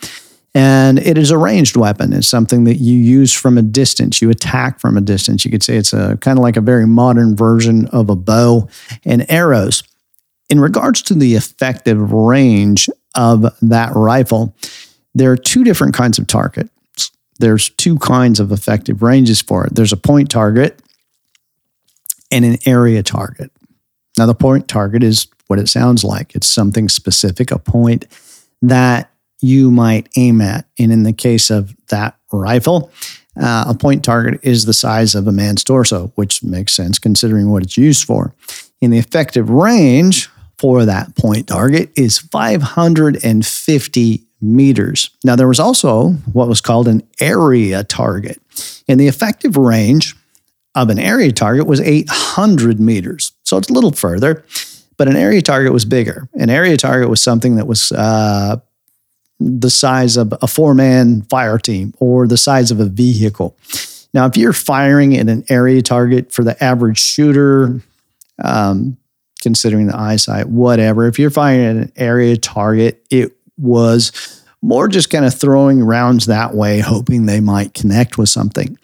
And 0.52 0.98
it 0.98 1.16
is 1.16 1.30
a 1.30 1.38
ranged 1.38 1.76
weapon. 1.76 2.12
It's 2.12 2.26
something 2.26 2.64
that 2.64 2.76
you 2.76 2.96
use 2.96 3.32
from 3.32 3.56
a 3.56 3.62
distance. 3.62 4.20
You 4.20 4.30
attack 4.30 4.80
from 4.80 4.96
a 4.96 5.00
distance. 5.00 5.44
You 5.44 5.50
could 5.50 5.62
say 5.62 5.76
it's 5.76 5.92
a 5.92 6.16
kind 6.20 6.38
of 6.38 6.42
like 6.42 6.56
a 6.56 6.60
very 6.60 6.88
modern 6.88 7.36
version 7.36 7.86
of 7.88 8.10
a 8.10 8.16
bow 8.16 8.68
and 9.04 9.30
arrows. 9.30 9.84
In 10.48 10.58
regards 10.58 11.02
to 11.02 11.14
the 11.14 11.36
effective 11.36 12.12
range 12.12 12.88
of 13.14 13.46
that 13.62 13.92
rifle, 13.94 14.56
there 15.14 15.30
are 15.30 15.36
two 15.36 15.62
different 15.62 15.94
kinds 15.94 16.18
of 16.18 16.26
targets. 16.26 16.70
There's 17.38 17.70
two 17.70 17.98
kinds 17.98 18.40
of 18.40 18.50
effective 18.50 19.02
ranges 19.02 19.40
for 19.40 19.64
it. 19.66 19.74
There's 19.76 19.92
a 19.92 19.96
point 19.96 20.30
target 20.30 20.82
and 22.30 22.44
an 22.44 22.58
area 22.66 23.02
target. 23.02 23.50
Now, 24.18 24.26
the 24.26 24.34
point 24.34 24.68
target 24.68 25.02
is 25.02 25.26
what 25.46 25.58
it 25.58 25.68
sounds 25.68 26.04
like. 26.04 26.34
It's 26.34 26.48
something 26.48 26.88
specific, 26.88 27.50
a 27.50 27.58
point 27.58 28.06
that 28.62 29.10
you 29.40 29.70
might 29.70 30.08
aim 30.16 30.40
at. 30.40 30.66
And 30.78 30.92
in 30.92 31.02
the 31.02 31.12
case 31.12 31.50
of 31.50 31.74
that 31.88 32.16
rifle, 32.32 32.92
uh, 33.40 33.64
a 33.68 33.74
point 33.74 34.04
target 34.04 34.40
is 34.42 34.64
the 34.64 34.74
size 34.74 35.14
of 35.14 35.26
a 35.26 35.32
man's 35.32 35.64
torso, 35.64 36.12
which 36.14 36.42
makes 36.42 36.72
sense 36.72 36.98
considering 36.98 37.50
what 37.50 37.62
it's 37.62 37.76
used 37.76 38.04
for. 38.04 38.34
And 38.82 38.92
the 38.92 38.98
effective 38.98 39.48
range, 39.48 40.28
for 40.60 40.84
that 40.84 41.16
point 41.16 41.48
target 41.48 41.90
is 41.96 42.18
550 42.18 44.22
meters. 44.42 45.10
Now, 45.24 45.34
there 45.34 45.48
was 45.48 45.58
also 45.58 46.10
what 46.32 46.48
was 46.48 46.60
called 46.60 46.86
an 46.86 47.02
area 47.18 47.82
target, 47.82 48.38
and 48.86 49.00
the 49.00 49.08
effective 49.08 49.56
range 49.56 50.14
of 50.74 50.88
an 50.88 50.98
area 50.98 51.32
target 51.32 51.66
was 51.66 51.80
800 51.80 52.80
meters. 52.80 53.32
So 53.44 53.56
it's 53.56 53.70
a 53.70 53.72
little 53.72 53.92
further, 53.92 54.44
but 54.96 55.08
an 55.08 55.16
area 55.16 55.42
target 55.42 55.72
was 55.72 55.84
bigger. 55.84 56.28
An 56.34 56.50
area 56.50 56.76
target 56.76 57.08
was 57.08 57.20
something 57.20 57.56
that 57.56 57.66
was 57.66 57.90
uh, 57.92 58.56
the 59.40 59.70
size 59.70 60.16
of 60.16 60.34
a 60.42 60.46
four 60.46 60.74
man 60.74 61.22
fire 61.22 61.58
team 61.58 61.94
or 61.98 62.26
the 62.26 62.36
size 62.36 62.70
of 62.70 62.78
a 62.78 62.86
vehicle. 62.86 63.56
Now, 64.12 64.26
if 64.26 64.36
you're 64.36 64.52
firing 64.52 65.16
at 65.16 65.28
an 65.28 65.44
area 65.48 65.82
target 65.82 66.32
for 66.32 66.44
the 66.44 66.62
average 66.62 66.98
shooter, 66.98 67.80
um, 68.42 68.96
considering 69.40 69.86
the 69.86 69.96
eyesight, 69.96 70.48
whatever. 70.48 71.06
If 71.06 71.18
you're 71.18 71.30
firing 71.30 71.64
at 71.64 71.76
an 71.76 71.92
area 71.96 72.36
target, 72.36 73.04
it 73.10 73.32
was 73.56 74.12
more 74.62 74.88
just 74.88 75.10
kind 75.10 75.24
of 75.24 75.34
throwing 75.34 75.82
rounds 75.82 76.26
that 76.26 76.54
way, 76.54 76.80
hoping 76.80 77.26
they 77.26 77.40
might 77.40 77.74
connect 77.74 78.18
with 78.18 78.28
something. 78.28 78.78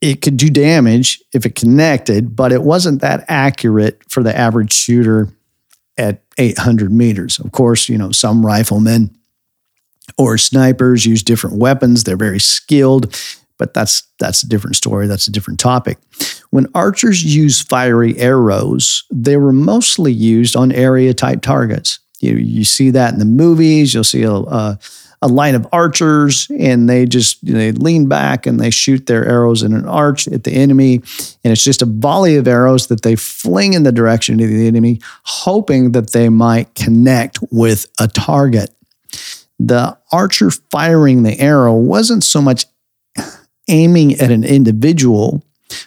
It 0.00 0.20
could 0.20 0.36
do 0.36 0.50
damage 0.50 1.22
if 1.32 1.46
it 1.46 1.54
connected, 1.54 2.36
but 2.36 2.52
it 2.52 2.62
wasn't 2.62 3.00
that 3.00 3.24
accurate 3.28 4.02
for 4.08 4.22
the 4.22 4.36
average 4.36 4.72
shooter 4.72 5.28
at 5.96 6.22
800 6.36 6.92
meters. 6.92 7.38
Of 7.38 7.52
course, 7.52 7.88
you 7.88 7.96
know, 7.96 8.10
some 8.10 8.44
riflemen 8.44 9.16
or 10.18 10.36
snipers 10.36 11.06
use 11.06 11.22
different 11.22 11.56
weapons. 11.56 12.04
They're 12.04 12.16
very 12.16 12.40
skilled 12.40 13.14
but 13.58 13.74
that's 13.74 14.02
that's 14.18 14.42
a 14.42 14.48
different 14.48 14.76
story. 14.76 15.06
That's 15.06 15.26
a 15.26 15.32
different 15.32 15.60
topic. 15.60 15.98
When 16.50 16.66
archers 16.74 17.24
use 17.24 17.62
fiery 17.62 18.18
arrows, 18.18 19.04
they 19.10 19.36
were 19.36 19.52
mostly 19.52 20.12
used 20.12 20.56
on 20.56 20.72
area 20.72 21.14
type 21.14 21.42
targets. 21.42 22.00
You 22.20 22.36
you 22.36 22.64
see 22.64 22.90
that 22.90 23.12
in 23.12 23.18
the 23.18 23.24
movies. 23.24 23.94
You'll 23.94 24.04
see 24.04 24.22
a, 24.22 24.32
a, 24.32 24.78
a 25.24 25.28
line 25.28 25.54
of 25.54 25.66
archers, 25.72 26.46
and 26.58 26.86
they 26.86 27.06
just 27.06 27.42
you 27.42 27.54
know, 27.54 27.58
they 27.58 27.72
lean 27.72 28.06
back 28.08 28.46
and 28.46 28.60
they 28.60 28.68
shoot 28.68 29.06
their 29.06 29.24
arrows 29.24 29.62
in 29.62 29.72
an 29.72 29.88
arch 29.88 30.28
at 30.28 30.44
the 30.44 30.52
enemy, 30.52 30.96
and 31.42 31.50
it's 31.52 31.64
just 31.64 31.80
a 31.80 31.86
volley 31.86 32.36
of 32.36 32.46
arrows 32.46 32.88
that 32.88 33.00
they 33.00 33.16
fling 33.16 33.72
in 33.72 33.84
the 33.84 33.90
direction 33.90 34.34
of 34.34 34.48
the 34.48 34.66
enemy, 34.66 35.00
hoping 35.22 35.92
that 35.92 36.12
they 36.12 36.28
might 36.28 36.74
connect 36.74 37.38
with 37.50 37.86
a 37.98 38.06
target. 38.06 38.70
The 39.58 39.96
archer 40.12 40.50
firing 40.50 41.22
the 41.22 41.40
arrow 41.40 41.74
wasn't 41.74 42.22
so 42.22 42.42
much 42.42 42.66
aiming 43.66 44.20
at 44.20 44.30
an 44.30 44.44
individual, 44.44 45.42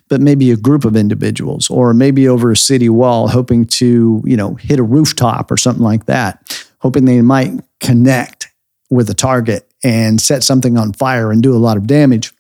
but 0.08 0.20
maybe 0.20 0.50
a 0.50 0.58
group 0.58 0.84
of 0.84 0.96
individuals, 0.96 1.70
or 1.70 1.94
maybe 1.94 2.28
over 2.28 2.50
a 2.50 2.58
city 2.58 2.90
wall, 2.90 3.28
hoping 3.28 3.66
to, 3.66 4.24
you 4.26 4.36
know, 4.36 4.56
hit 4.56 4.80
a 4.80 4.84
rooftop 4.84 5.52
or 5.52 5.58
something 5.58 5.84
like 5.84 6.08
that, 6.08 6.66
hoping 6.80 7.06
they 7.06 7.22
might 7.22 7.52
connect 7.80 8.50
with 8.90 9.10
a 9.10 9.14
target 9.14 9.70
and 9.84 10.20
set 10.22 10.44
something 10.44 10.78
on 10.78 10.94
fire 10.94 11.32
and 11.32 11.44
do 11.44 11.56
a 11.56 11.60
lot 11.60 11.78
of 11.78 11.88
damage. 11.88 12.34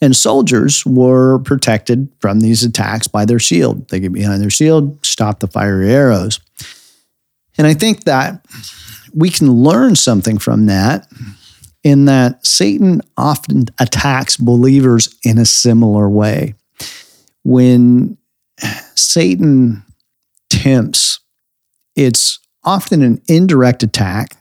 And 0.00 0.14
soldiers 0.14 0.84
were 0.84 1.38
protected 1.38 2.12
from 2.18 2.40
these 2.40 2.62
attacks 2.62 3.08
by 3.08 3.24
their 3.24 3.38
shield. 3.38 3.88
They 3.88 4.00
get 4.00 4.12
behind 4.12 4.42
their 4.42 4.50
shield, 4.50 5.04
stop 5.04 5.40
the 5.40 5.46
fiery 5.46 5.90
arrows. 5.90 6.40
And 7.56 7.66
I 7.66 7.74
think 7.74 8.04
that 8.04 8.44
we 9.14 9.30
can 9.30 9.50
learn 9.50 9.96
something 9.96 10.38
from 10.38 10.66
that 10.66 11.06
in 11.82 12.06
that 12.06 12.44
Satan 12.44 13.00
often 13.16 13.66
attacks 13.78 14.36
believers 14.36 15.14
in 15.22 15.38
a 15.38 15.44
similar 15.44 16.08
way. 16.08 16.54
When 17.44 18.16
Satan 18.94 19.84
tempts, 20.50 21.20
it's 21.94 22.40
often 22.64 23.02
an 23.02 23.22
indirect 23.28 23.82
attack 23.82 24.36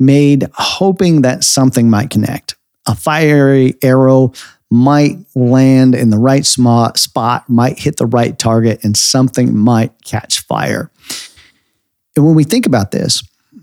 made 0.00 0.48
hoping 0.54 1.22
that 1.22 1.44
something 1.44 1.88
might 1.88 2.10
connect. 2.10 2.56
A 2.86 2.94
fiery 2.94 3.74
arrow 3.82 4.32
might 4.70 5.16
land 5.34 5.94
in 5.94 6.10
the 6.10 6.18
right 6.18 6.46
spot, 6.46 7.48
might 7.48 7.78
hit 7.78 7.96
the 7.96 8.06
right 8.06 8.38
target, 8.38 8.82
and 8.82 8.96
something 8.96 9.56
might 9.56 9.92
catch 10.04 10.40
fire. 10.40 10.90
And 12.16 12.24
when 12.24 12.34
we 12.34 12.44
think 12.44 12.66
about 12.66 12.90
this, 12.90 13.22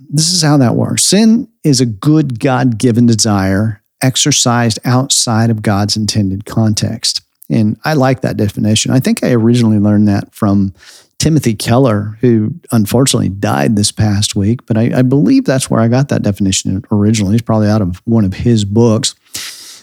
this 0.09 0.31
is 0.31 0.41
how 0.41 0.57
that 0.57 0.75
works. 0.75 1.03
Sin 1.03 1.47
is 1.63 1.81
a 1.81 1.85
good 1.85 2.39
God 2.39 2.77
given 2.77 3.05
desire 3.05 3.81
exercised 4.01 4.79
outside 4.85 5.49
of 5.49 5.61
God's 5.61 5.97
intended 5.97 6.45
context. 6.45 7.21
And 7.49 7.79
I 7.83 7.93
like 7.93 8.21
that 8.21 8.37
definition. 8.37 8.91
I 8.91 8.99
think 8.99 9.23
I 9.23 9.31
originally 9.31 9.79
learned 9.79 10.07
that 10.07 10.33
from 10.35 10.73
Timothy 11.19 11.55
Keller, 11.55 12.17
who 12.21 12.53
unfortunately 12.71 13.29
died 13.29 13.75
this 13.75 13.91
past 13.91 14.35
week, 14.35 14.65
but 14.65 14.77
I, 14.77 14.99
I, 14.99 15.01
believe 15.01 15.45
that's 15.45 15.69
where 15.69 15.81
I 15.81 15.87
got 15.87 16.09
that 16.09 16.21
definition 16.21 16.83
originally. 16.91 17.35
It's 17.35 17.41
probably 17.41 17.69
out 17.69 17.81
of 17.81 18.01
one 18.05 18.23
of 18.23 18.33
his 18.33 18.65
books. 18.65 19.15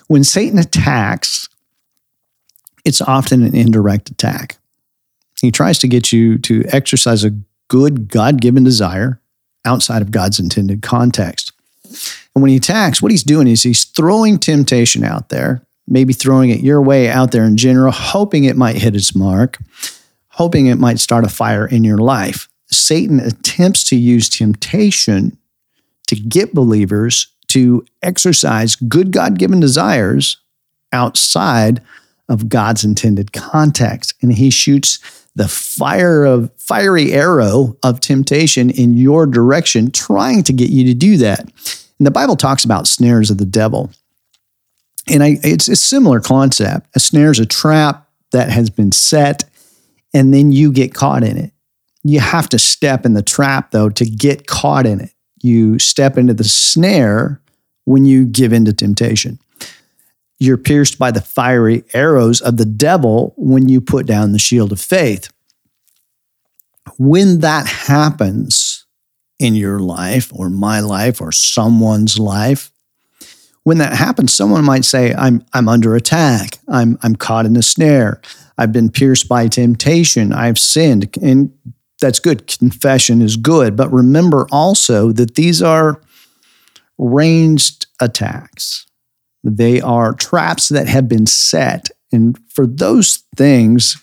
When 0.07 0.23
Satan 0.23 0.59
attacks, 0.59 1.49
it's 2.85 3.01
often 3.01 3.43
an 3.43 3.55
indirect 3.55 4.11
attack. 4.11 4.59
He 5.41 5.51
tries 5.51 5.79
to 5.81 5.89
get 5.89 6.13
you 6.13 6.39
to 6.39 6.65
exercise 6.69 7.25
a 7.25 7.37
good 7.69 8.09
God 8.09 8.41
given 8.41 8.63
desire 8.63 9.21
outside 9.65 10.03
of 10.03 10.13
God's 10.13 10.39
intended 10.39 10.83
context. 10.83 11.53
And 12.35 12.43
when 12.43 12.51
he 12.51 12.57
attacks, 12.57 13.03
what 13.03 13.11
he's 13.11 13.25
doing 13.25 13.49
is 13.49 13.63
he's 13.63 13.85
throwing 13.85 14.39
temptation 14.39 15.03
out 15.03 15.31
there, 15.31 15.67
maybe 15.89 16.13
throwing 16.13 16.51
it 16.51 16.61
your 16.61 16.81
way 16.81 17.09
out 17.09 17.33
there 17.33 17.45
in 17.45 17.57
general, 17.57 17.91
hoping 17.93 18.45
it 18.45 18.57
might 18.57 18.77
hit 18.77 18.95
its 18.95 19.15
mark 19.15 19.59
hoping 20.35 20.67
it 20.67 20.79
might 20.79 20.99
start 20.99 21.25
a 21.25 21.29
fire 21.29 21.67
in 21.67 21.85
your 21.85 21.99
life. 21.99 22.49
Satan 22.71 23.21
attempts 23.21 23.85
to 23.85 23.97
use 23.97 24.29
temptation 24.29 25.37
to 26.09 26.17
get 26.17 26.55
believers 26.55 27.29
to 27.49 27.85
exercise 28.03 28.75
good 28.75 29.13
God 29.13 29.39
given 29.39 29.61
desires 29.61 30.39
outside 30.93 31.81
of 32.29 32.49
God's 32.49 32.85
intended 32.85 33.33
context. 33.33 34.15
And 34.23 34.33
he 34.33 34.51
shoots 34.51 34.99
the 35.37 35.49
fire 35.49 36.25
of 36.25 36.51
fiery 36.57 37.13
arrow 37.13 37.77
of 37.83 38.01
temptation 38.01 38.71
in 38.71 38.97
your 38.97 39.27
direction, 39.27 39.91
trying 39.91 40.43
to 40.45 40.53
get 40.53 40.71
you 40.71 40.85
to 40.87 40.95
do 40.95 41.17
that. 41.19 41.41
And 41.99 42.07
the 42.07 42.11
Bible 42.11 42.37
talks 42.37 42.65
about 42.65 42.89
snares 42.89 43.31
of 43.31 43.39
the 43.39 43.47
devil. 43.47 43.91
And 45.09 45.23
I, 45.23 45.39
it's 45.43 45.69
a 45.69 45.77
similar 45.77 46.21
concept. 46.21 46.89
A 46.97 47.01
snare 47.01 47.31
is 47.31 47.39
a 47.39 47.47
trap 47.47 48.09
that 48.33 48.51
has 48.51 48.71
been 48.71 48.91
set 48.91 49.45
and 50.15 50.33
then 50.33 50.53
you 50.53 50.73
get 50.73 50.95
caught 50.95 51.25
in 51.25 51.37
it. 51.37 51.53
You 52.05 52.21
have 52.21 52.49
to 52.51 52.59
step 52.59 53.05
in 53.05 53.15
the 53.15 53.23
trap, 53.23 53.73
though, 53.73 53.89
to 53.91 54.07
get 54.07 54.47
caught 54.47 54.87
in 54.87 55.01
it. 55.01 55.11
You 55.43 55.79
step 55.79 56.17
into 56.17 56.33
the 56.33 56.45
snare 56.45 57.43
when 57.85 58.05
you 58.07 58.25
give 58.25 58.53
in 58.53 58.65
to 58.67 58.73
temptation. 58.73 59.39
You're 60.39 60.57
pierced 60.57 60.99
by 60.99 61.11
the 61.11 61.21
fiery 61.21 61.85
arrows 61.93 62.41
of 62.41 62.57
the 62.57 62.65
devil 62.65 63.35
when 63.37 63.69
you 63.69 63.81
put 63.81 64.07
down 64.07 64.33
the 64.33 64.39
shield 64.39 64.73
of 64.73 64.81
faith. 64.81 65.29
When 66.99 67.41
that 67.41 67.67
happens 67.67 68.87
in 69.39 69.55
your 69.55 69.81
life, 69.81 70.31
or 70.35 70.49
my 70.49 70.81
life, 70.81 71.21
or 71.21 71.33
someone's 71.33 72.19
life, 72.19 72.71
when 73.65 73.79
that 73.79 73.95
happens, 73.95 74.33
someone 74.33 74.65
might 74.65 74.85
say, 74.85 75.15
I'm, 75.15 75.45
I'm 75.55 75.69
under 75.69 75.97
attack. 75.97 76.59
I'm, 76.69 76.99
I'm 77.03 77.17
caught 77.17 77.47
in 77.47 77.57
a 77.57 77.63
snare. 77.63 78.21
I've 78.57 78.73
been 78.73 78.91
pierced 78.91 79.29
by 79.29 79.49
temptation. 79.49 80.33
I've 80.33 80.59
sinned. 80.59 81.17
And 81.21 81.53
that's 82.01 82.21
good. 82.21 82.47
Confession 82.47 83.23
is 83.23 83.37
good. 83.37 83.77
But 83.77 83.93
remember 83.93 84.47
also 84.51 85.13
that 85.13 85.35
these 85.35 85.63
are 85.63 86.01
ranged 86.99 87.87
attacks, 88.01 88.87
they 89.43 89.81
are 89.81 90.15
traps 90.15 90.69
that 90.69 90.87
have 90.87 91.09
been 91.09 91.27
set. 91.27 91.91
And 92.13 92.39
for 92.49 92.67
those 92.67 93.25
things, 93.37 94.01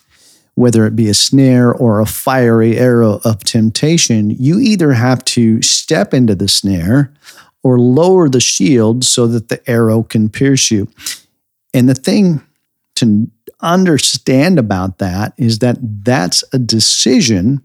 whether 0.54 0.86
it 0.86 0.94
be 0.94 1.08
a 1.08 1.14
snare 1.14 1.72
or 1.72 2.00
a 2.00 2.06
fiery 2.06 2.76
arrow 2.76 3.20
of 3.24 3.42
temptation, 3.42 4.30
you 4.30 4.58
either 4.58 4.92
have 4.92 5.24
to 5.24 5.62
step 5.62 6.12
into 6.12 6.34
the 6.34 6.48
snare 6.48 7.12
or 7.62 7.78
lower 7.78 8.28
the 8.28 8.40
shield 8.40 9.04
so 9.04 9.26
that 9.26 9.48
the 9.48 9.70
arrow 9.70 10.02
can 10.02 10.28
pierce 10.28 10.70
you. 10.70 10.88
And 11.72 11.88
the 11.88 11.94
thing 11.94 12.42
to 12.96 13.30
understand 13.62 14.58
about 14.58 14.98
that 14.98 15.34
is 15.36 15.60
that 15.60 15.78
that's 16.04 16.44
a 16.52 16.58
decision 16.58 17.62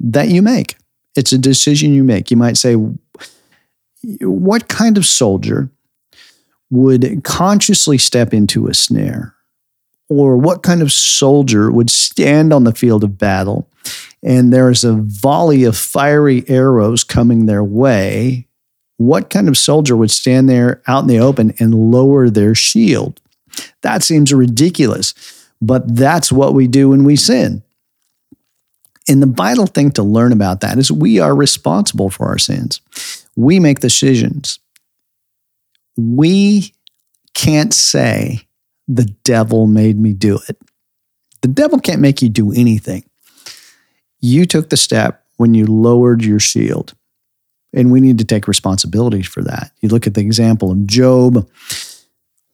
that 0.00 0.28
you 0.28 0.42
make. 0.42 0.76
It's 1.16 1.32
a 1.32 1.38
decision 1.38 1.92
you 1.92 2.04
make. 2.04 2.30
You 2.30 2.36
might 2.36 2.56
say, 2.56 2.76
what 4.20 4.68
kind 4.68 4.96
of 4.96 5.06
soldier 5.06 5.70
would 6.70 7.22
consciously 7.24 7.98
step 7.98 8.32
into 8.32 8.66
a 8.68 8.74
snare? 8.74 9.34
Or 10.10 10.36
what 10.36 10.62
kind 10.62 10.80
of 10.80 10.90
soldier 10.90 11.70
would 11.70 11.90
stand 11.90 12.52
on 12.52 12.64
the 12.64 12.74
field 12.74 13.04
of 13.04 13.18
battle 13.18 13.68
and 14.22 14.52
there's 14.52 14.82
a 14.82 14.94
volley 14.94 15.64
of 15.64 15.76
fiery 15.76 16.44
arrows 16.48 17.04
coming 17.04 17.46
their 17.46 17.64
way? 17.64 18.46
What 18.96 19.30
kind 19.30 19.48
of 19.48 19.56
soldier 19.56 19.96
would 19.96 20.10
stand 20.10 20.48
there 20.48 20.82
out 20.86 21.02
in 21.02 21.08
the 21.08 21.18
open 21.18 21.54
and 21.58 21.74
lower 21.74 22.30
their 22.30 22.54
shield? 22.54 23.20
That 23.82 24.02
seems 24.02 24.32
ridiculous, 24.32 25.14
but 25.60 25.96
that's 25.96 26.30
what 26.30 26.54
we 26.54 26.66
do 26.66 26.90
when 26.90 27.04
we 27.04 27.16
sin. 27.16 27.62
And 29.08 29.22
the 29.22 29.26
vital 29.26 29.66
thing 29.66 29.90
to 29.92 30.02
learn 30.02 30.32
about 30.32 30.60
that 30.60 30.78
is 30.78 30.92
we 30.92 31.18
are 31.18 31.34
responsible 31.34 32.10
for 32.10 32.26
our 32.26 32.38
sins. 32.38 32.80
We 33.36 33.58
make 33.58 33.80
decisions. 33.80 34.58
We 35.96 36.74
can't 37.34 37.72
say, 37.72 38.46
the 38.86 39.06
devil 39.24 39.66
made 39.66 39.98
me 39.98 40.12
do 40.12 40.38
it. 40.48 40.58
The 41.42 41.48
devil 41.48 41.78
can't 41.78 42.00
make 42.00 42.20
you 42.20 42.28
do 42.28 42.52
anything. 42.52 43.04
You 44.20 44.44
took 44.44 44.70
the 44.70 44.76
step 44.76 45.24
when 45.36 45.54
you 45.54 45.66
lowered 45.66 46.24
your 46.24 46.40
shield. 46.40 46.94
And 47.72 47.92
we 47.92 48.00
need 48.00 48.18
to 48.18 48.24
take 48.24 48.48
responsibility 48.48 49.22
for 49.22 49.42
that. 49.42 49.72
You 49.80 49.88
look 49.90 50.06
at 50.06 50.14
the 50.14 50.20
example 50.20 50.70
of 50.70 50.86
Job 50.86 51.48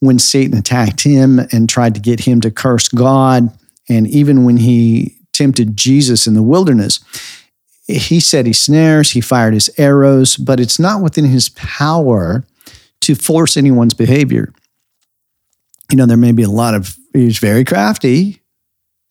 when 0.05 0.19
Satan 0.19 0.57
attacked 0.57 1.03
him 1.03 1.39
and 1.53 1.69
tried 1.69 1.95
to 1.95 2.01
get 2.01 2.21
him 2.21 2.41
to 2.43 2.51
curse 2.51 2.89
God, 2.89 3.51
and 3.89 4.07
even 4.07 4.45
when 4.45 4.59
he 4.59 5.17
tempted 5.33 5.77
Jesus 5.77 6.27
in 6.27 6.35
the 6.35 6.43
wilderness, 6.43 7.01
he 7.87 8.21
set 8.21 8.47
his 8.47 8.59
snares, 8.59 9.11
he 9.11 9.21
fired 9.21 9.53
his 9.53 9.71
arrows, 9.77 10.37
but 10.37 10.59
it's 10.61 10.79
not 10.79 11.03
within 11.03 11.27
his 11.27 11.51
power 11.51 12.45
to 13.03 13.15
force 13.15 13.57
anyone's 13.57 13.95
behavior. 13.95 14.53
You 15.91 15.99
know, 15.99 16.07
there 16.07 16.17
may 16.17 16.33
be 16.33 16.45
a 16.45 16.51
lot 16.51 16.75
of, 16.75 16.97
he's 17.13 17.39
very 17.39 17.65
crafty. 17.65 18.41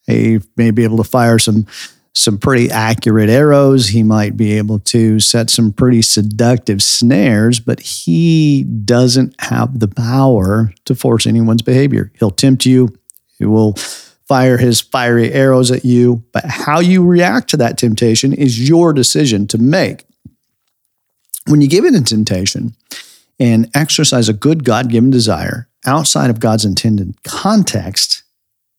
He 0.08 0.40
may 0.58 0.72
be 0.72 0.84
able 0.84 0.98
to 0.98 1.04
fire 1.04 1.38
some 1.38 1.68
some 2.14 2.38
pretty 2.38 2.70
accurate 2.70 3.30
arrows. 3.30 3.88
He 3.88 4.04
might 4.04 4.38
be 4.38 4.54
able 4.58 4.80
to 4.80 5.20
set 5.20 5.50
some 5.50 5.74
pretty 5.74 6.02
seductive 6.02 6.82
snares, 6.82 7.60
but 7.60 7.80
he 7.80 8.64
doesn't 8.64 9.36
have 9.42 9.80
the 9.80 9.88
power 9.88 10.74
to 10.86 10.96
force 10.96 11.26
anyone's 11.26 11.64
behavior. 11.64 12.12
He'll 12.20 12.32
tempt 12.32 12.66
you, 12.66 12.96
he 13.38 13.46
will 13.46 13.74
fire 14.28 14.58
his 14.58 14.80
fiery 14.80 15.32
arrows 15.34 15.70
at 15.72 15.84
you, 15.84 16.24
but 16.32 16.46
how 16.46 16.80
you 16.80 17.06
react 17.06 17.50
to 17.50 17.58
that 17.58 17.78
temptation 17.78 18.32
is 18.34 18.68
your 18.68 18.94
decision 18.94 19.48
to 19.48 19.58
make. 19.58 20.06
When 21.48 21.62
you 21.62 21.68
give 21.68 21.84
in 21.84 21.94
to 21.94 22.04
temptation 22.04 22.74
and 23.40 23.70
exercise 23.76 24.30
a 24.30 24.34
good 24.34 24.64
God 24.64 24.90
given 24.90 25.10
desire 25.10 25.68
outside 25.86 26.30
of 26.30 26.40
God's 26.40 26.64
intended 26.64 27.22
context, 27.24 28.23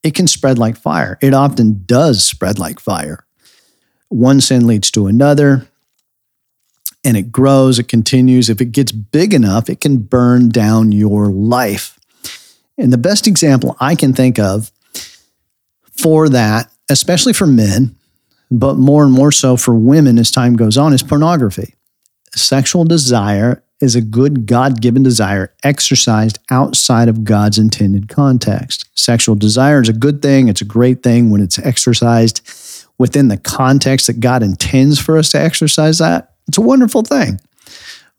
it 0.04 0.14
can 0.14 0.28
spread 0.28 0.58
like 0.58 0.76
fire. 0.76 1.18
It 1.20 1.34
often 1.34 1.82
does 1.86 2.24
spread 2.24 2.58
like 2.58 2.78
fire. 2.78 3.26
One 4.10 4.40
sin 4.40 4.66
leads 4.66 4.90
to 4.92 5.06
another, 5.06 5.66
and 7.02 7.16
it 7.16 7.32
grows, 7.32 7.78
it 7.78 7.88
continues. 7.88 8.48
If 8.48 8.60
it 8.60 8.70
gets 8.70 8.92
big 8.92 9.34
enough, 9.34 9.68
it 9.68 9.80
can 9.80 9.98
burn 9.98 10.50
down 10.50 10.92
your 10.92 11.28
life. 11.28 11.98
And 12.76 12.92
the 12.92 12.98
best 12.98 13.26
example 13.26 13.76
I 13.80 13.94
can 13.94 14.12
think 14.12 14.38
of 14.38 14.70
for 15.90 16.28
that, 16.28 16.70
especially 16.90 17.32
for 17.32 17.46
men, 17.46 17.96
but 18.50 18.76
more 18.76 19.04
and 19.04 19.12
more 19.12 19.32
so 19.32 19.56
for 19.56 19.74
women 19.74 20.18
as 20.18 20.30
time 20.30 20.54
goes 20.54 20.76
on, 20.76 20.92
is 20.92 21.02
pornography. 21.02 21.74
Sexual 22.34 22.84
desire 22.84 23.62
is 23.80 23.96
a 23.96 24.00
good 24.00 24.46
God 24.46 24.80
given 24.80 25.02
desire 25.02 25.52
exercised 25.62 26.38
outside 26.50 27.08
of 27.08 27.24
God's 27.24 27.58
intended 27.58 28.08
context. 28.08 28.86
Sexual 28.94 29.34
desire 29.34 29.80
is 29.80 29.88
a 29.88 29.94
good 29.94 30.22
thing, 30.22 30.48
it's 30.48 30.60
a 30.60 30.66
great 30.66 31.02
thing 31.02 31.30
when 31.30 31.40
it's 31.40 31.58
exercised 31.58 32.40
within 32.98 33.28
the 33.28 33.36
context 33.36 34.06
that 34.06 34.20
God 34.20 34.42
intends 34.42 35.00
for 35.00 35.18
us 35.18 35.30
to 35.30 35.40
exercise 35.40 35.98
that. 35.98 36.34
It's 36.46 36.58
a 36.58 36.62
wonderful 36.62 37.02
thing. 37.02 37.40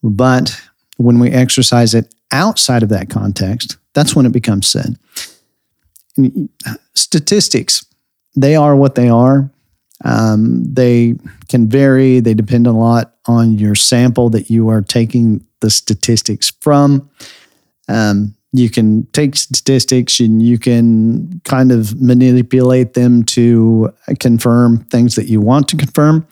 But 0.04 0.62
when 0.98 1.20
we 1.20 1.32
exercise 1.32 1.94
it 1.94 2.14
outside 2.32 2.84
of 2.84 2.90
that 2.90 3.10
context, 3.10 3.78
that's 3.94 4.16
when 4.16 4.26
it 4.26 4.32
becomes 4.32 4.68
sin. 4.68 4.98
Uh, 6.18 6.76
statistics, 6.94 7.86
they 8.36 8.56
are 8.56 8.76
what 8.76 8.96
they 8.96 9.10
are. 9.10 9.50
Um, 10.04 10.64
they 10.74 11.16
can 11.48 11.70
vary. 11.70 12.20
They 12.20 12.34
depend 12.34 12.68
a 12.68 12.72
lot 12.72 13.16
on 13.28 13.58
your 13.58 13.76
sample 13.76 14.30
that 14.32 14.50
you 14.50 14.70
are 14.70 14.82
taking 14.82 15.46
the 15.62 15.70
statistics 15.70 16.52
from. 16.60 17.10
Um, 17.88 18.36
you 18.52 18.70
can 18.70 19.06
take 19.12 19.36
statistics 19.36 20.20
and 20.20 20.42
you 20.42 20.58
can 20.58 21.42
kind 21.44 21.72
of 21.72 22.00
manipulate 22.02 22.94
them 22.94 23.24
to 23.24 23.94
confirm 24.20 24.86
things 24.86 25.16
that 25.16 25.28
you 25.28 25.42
want 25.42 25.68
to 25.70 25.78
confirm. 25.78 26.28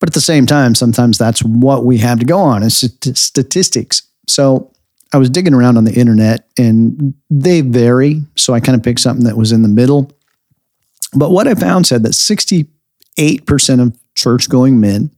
But 0.00 0.10
at 0.10 0.14
the 0.14 0.20
same 0.20 0.46
time, 0.46 0.74
sometimes 0.74 1.16
that's 1.16 1.40
what 1.40 1.84
we 1.84 1.98
have 1.98 2.18
to 2.18 2.26
go 2.26 2.38
on 2.38 2.62
is 2.62 2.76
statistics. 2.76 4.02
So 4.26 4.72
I 5.12 5.18
was 5.18 5.30
digging 5.30 5.54
around 5.54 5.76
on 5.76 5.84
the 5.84 5.94
internet 5.94 6.48
and 6.58 7.14
they 7.30 7.60
vary. 7.60 8.22
So 8.36 8.52
I 8.52 8.60
kind 8.60 8.76
of 8.76 8.82
picked 8.82 9.00
something 9.00 9.24
that 9.26 9.36
was 9.36 9.52
in 9.52 9.62
the 9.62 9.68
middle. 9.68 10.10
But 11.14 11.30
what 11.30 11.46
I 11.46 11.54
found 11.54 11.86
said 11.86 12.02
that 12.02 12.12
68% 12.12 12.68
8% 13.16 13.80
of 13.80 13.96
church 14.14 14.48
going 14.48 14.80
men 14.80 15.10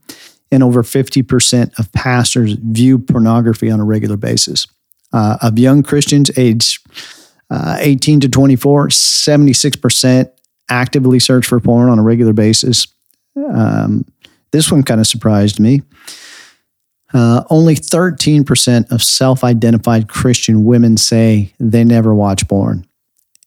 and 0.50 0.62
over 0.62 0.82
50% 0.82 1.78
of 1.78 1.92
pastors 1.92 2.52
view 2.54 2.98
pornography 2.98 3.70
on 3.70 3.80
a 3.80 3.84
regular 3.84 4.16
basis. 4.16 4.66
Uh, 5.12 5.38
of 5.42 5.58
young 5.58 5.82
Christians 5.82 6.30
aged 6.36 6.84
uh, 7.50 7.76
18 7.78 8.20
to 8.20 8.28
24, 8.28 8.88
76% 8.88 10.30
actively 10.68 11.18
search 11.18 11.46
for 11.46 11.60
porn 11.60 11.88
on 11.88 11.98
a 11.98 12.02
regular 12.02 12.32
basis. 12.32 12.88
Um, 13.36 14.04
this 14.50 14.70
one 14.70 14.82
kind 14.82 15.00
of 15.00 15.06
surprised 15.06 15.60
me. 15.60 15.82
Uh, 17.14 17.44
only 17.50 17.74
13% 17.74 18.90
of 18.90 19.02
self 19.02 19.44
identified 19.44 20.08
Christian 20.08 20.64
women 20.64 20.96
say 20.96 21.52
they 21.60 21.84
never 21.84 22.14
watch 22.14 22.46
porn. 22.48 22.86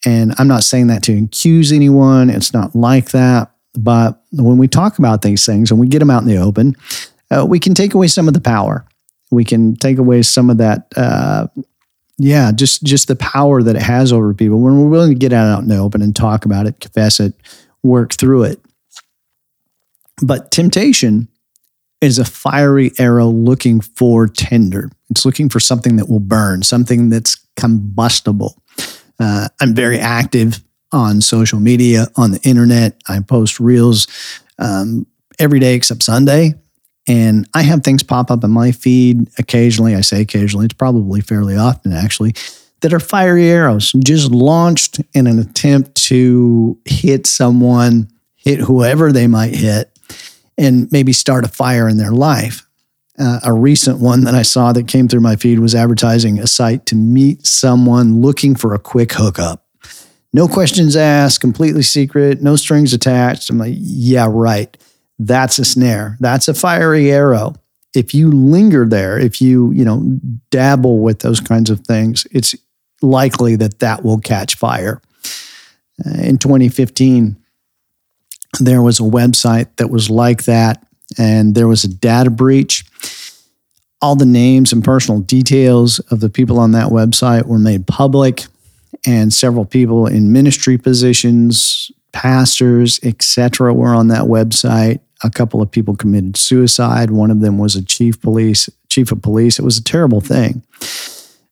And 0.05 0.33
I'm 0.37 0.47
not 0.47 0.63
saying 0.63 0.87
that 0.87 1.03
to 1.03 1.23
accuse 1.23 1.71
anyone, 1.71 2.29
it's 2.29 2.53
not 2.53 2.73
like 2.73 3.11
that. 3.11 3.51
But 3.75 4.21
when 4.31 4.57
we 4.57 4.67
talk 4.67 4.99
about 4.99 5.21
these 5.21 5.45
things 5.45 5.71
and 5.71 5.79
we 5.79 5.87
get 5.87 5.99
them 5.99 6.09
out 6.09 6.23
in 6.23 6.27
the 6.27 6.37
open, 6.37 6.75
uh, 7.31 7.45
we 7.47 7.59
can 7.59 7.73
take 7.73 7.93
away 7.93 8.07
some 8.07 8.27
of 8.27 8.33
the 8.33 8.41
power. 8.41 8.85
We 9.31 9.43
can 9.43 9.75
take 9.75 9.99
away 9.99 10.23
some 10.23 10.49
of 10.49 10.57
that, 10.57 10.87
uh, 10.95 11.47
yeah, 12.17 12.51
just 12.51 12.83
just 12.83 13.07
the 13.07 13.15
power 13.15 13.61
that 13.63 13.75
it 13.75 13.81
has 13.81 14.11
over 14.11 14.33
people 14.33 14.59
when 14.59 14.77
we're 14.77 14.89
willing 14.89 15.13
to 15.13 15.19
get 15.19 15.31
out 15.31 15.61
in 15.61 15.69
the 15.69 15.77
open 15.77 16.01
and 16.01 16.15
talk 16.15 16.45
about 16.45 16.65
it, 16.65 16.79
confess 16.79 17.19
it, 17.19 17.33
work 17.83 18.13
through 18.13 18.43
it. 18.43 18.59
But 20.21 20.51
temptation 20.51 21.29
is 22.01 22.17
a 22.17 22.25
fiery 22.25 22.91
arrow 22.97 23.27
looking 23.27 23.81
for 23.81 24.27
tinder. 24.27 24.89
It's 25.09 25.25
looking 25.25 25.49
for 25.49 25.59
something 25.59 25.95
that 25.97 26.09
will 26.09 26.19
burn, 26.19 26.63
something 26.63 27.09
that's 27.09 27.37
combustible. 27.55 28.61
Uh, 29.19 29.49
I'm 29.59 29.75
very 29.75 29.99
active 29.99 30.61
on 30.91 31.21
social 31.21 31.59
media, 31.59 32.07
on 32.15 32.31
the 32.31 32.39
internet. 32.41 33.01
I 33.07 33.19
post 33.19 33.59
reels 33.59 34.07
um, 34.57 35.05
every 35.37 35.59
day 35.59 35.75
except 35.75 36.03
Sunday. 36.03 36.55
And 37.07 37.47
I 37.53 37.63
have 37.63 37.83
things 37.83 38.03
pop 38.03 38.29
up 38.29 38.43
in 38.43 38.51
my 38.51 38.71
feed 38.71 39.27
occasionally. 39.39 39.95
I 39.95 40.01
say 40.01 40.21
occasionally, 40.21 40.65
it's 40.65 40.75
probably 40.75 41.21
fairly 41.21 41.55
often 41.55 41.91
actually, 41.91 42.35
that 42.81 42.93
are 42.93 42.99
fiery 42.99 43.49
arrows 43.49 43.91
just 44.03 44.31
launched 44.31 45.01
in 45.13 45.27
an 45.27 45.39
attempt 45.39 45.95
to 45.95 46.77
hit 46.85 47.27
someone, 47.27 48.09
hit 48.35 48.59
whoever 48.59 49.11
they 49.11 49.27
might 49.27 49.55
hit, 49.55 49.91
and 50.57 50.91
maybe 50.91 51.11
start 51.11 51.45
a 51.45 51.49
fire 51.49 51.89
in 51.89 51.97
their 51.97 52.11
life. 52.11 52.65
Uh, 53.17 53.39
a 53.43 53.51
recent 53.51 53.99
one 53.99 54.23
that 54.23 54.33
I 54.33 54.43
saw 54.43 54.71
that 54.71 54.87
came 54.87 55.09
through 55.09 55.19
my 55.19 55.35
feed 55.35 55.59
was 55.59 55.75
advertising 55.75 56.39
a 56.39 56.47
site 56.47 56.85
to 56.85 56.95
meet 56.95 57.45
someone 57.45 58.21
looking 58.21 58.55
for 58.55 58.73
a 58.73 58.79
quick 58.79 59.11
hookup. 59.13 59.65
No 60.31 60.47
questions 60.47 60.95
asked, 60.95 61.41
completely 61.41 61.81
secret, 61.81 62.41
no 62.41 62.55
strings 62.55 62.93
attached. 62.93 63.49
I'm 63.49 63.57
like, 63.57 63.75
yeah, 63.77 64.27
right. 64.29 64.75
That's 65.17 65.59
a 65.59 65.65
snare. 65.65 66.17
That's 66.19 66.47
a 66.47 66.53
fiery 66.53 67.11
arrow. 67.11 67.55
If 67.95 68.13
you 68.13 68.31
linger 68.31 68.85
there, 68.85 69.17
if 69.17 69.41
you, 69.41 69.71
you 69.71 69.83
know, 69.83 70.19
dabble 70.51 70.99
with 70.99 71.19
those 71.19 71.39
kinds 71.39 71.69
of 71.69 71.81
things, 71.81 72.27
it's 72.31 72.55
likely 73.01 73.55
that 73.55 73.79
that 73.79 74.03
will 74.03 74.19
catch 74.19 74.55
fire. 74.55 75.01
Uh, 76.05 76.21
in 76.21 76.37
2015, 76.37 77.35
there 78.59 78.81
was 78.81 78.99
a 78.99 79.03
website 79.03 79.75
that 79.77 79.89
was 79.89 80.09
like 80.09 80.43
that, 80.43 80.85
and 81.17 81.55
there 81.55 81.67
was 81.67 81.83
a 81.83 81.89
data 81.89 82.29
breach. 82.29 82.85
All 84.01 84.15
the 84.15 84.25
names 84.25 84.71
and 84.71 84.83
personal 84.83 85.19
details 85.19 85.99
of 86.11 86.19
the 86.19 86.29
people 86.29 86.59
on 86.59 86.71
that 86.71 86.89
website 86.89 87.45
were 87.45 87.59
made 87.59 87.85
public, 87.85 88.45
and 89.05 89.33
several 89.33 89.65
people 89.65 90.07
in 90.07 90.31
ministry 90.31 90.77
positions, 90.77 91.91
pastors, 92.11 92.99
etc., 93.03 93.73
were 93.73 93.93
on 93.93 94.07
that 94.07 94.23
website. 94.23 94.99
A 95.23 95.29
couple 95.29 95.61
of 95.61 95.69
people 95.69 95.95
committed 95.95 96.37
suicide. 96.37 97.11
One 97.11 97.31
of 97.31 97.41
them 97.41 97.57
was 97.57 97.75
a 97.75 97.83
chief 97.83 98.21
police, 98.21 98.69
chief 98.87 99.11
of 99.11 99.21
police. 99.21 99.59
It 99.59 99.65
was 99.65 99.77
a 99.77 99.83
terrible 99.83 100.21
thing. 100.21 100.63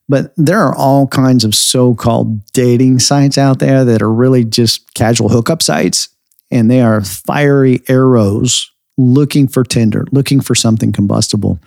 But 0.10 0.32
there 0.38 0.62
are 0.62 0.76
all 0.76 1.08
kinds 1.08 1.44
of 1.44 1.54
so-called 1.54 2.46
dating 2.54 3.00
sites 3.00 3.38
out 3.38 3.60
there 3.60 3.84
that 3.84 4.02
are 4.02 4.12
really 4.12 4.46
just 4.46 4.94
casual 4.94 5.30
hookup 5.30 5.62
sites 5.62 6.10
and 6.50 6.72
they 6.72 6.82
are 6.82 7.02
fiery 7.02 7.82
arrows 7.90 8.72
looking 8.98 9.48
for 9.48 9.64
tinder, 9.64 10.06
looking 10.12 10.40
for 10.40 10.56
something 10.56 10.92
combustible. 10.92 11.60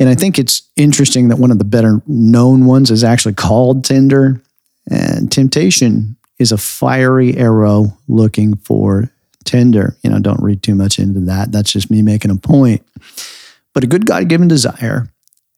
And 0.00 0.08
I 0.08 0.14
think 0.14 0.38
it's 0.38 0.62
interesting 0.76 1.28
that 1.28 1.38
one 1.38 1.50
of 1.50 1.58
the 1.58 1.64
better 1.64 2.02
known 2.06 2.66
ones 2.66 2.90
is 2.90 3.02
actually 3.02 3.34
called 3.34 3.84
Tinder. 3.84 4.40
And 4.90 5.30
temptation 5.30 6.16
is 6.38 6.52
a 6.52 6.58
fiery 6.58 7.36
arrow 7.36 7.96
looking 8.06 8.56
for 8.56 9.10
Tinder. 9.44 9.96
You 10.02 10.10
know, 10.10 10.18
don't 10.18 10.42
read 10.42 10.62
too 10.62 10.74
much 10.74 10.98
into 10.98 11.20
that. 11.20 11.52
That's 11.52 11.72
just 11.72 11.90
me 11.90 12.02
making 12.02 12.30
a 12.30 12.36
point. 12.36 12.86
But 13.74 13.84
a 13.84 13.88
good 13.88 14.06
God 14.06 14.28
given 14.28 14.48
desire 14.48 15.08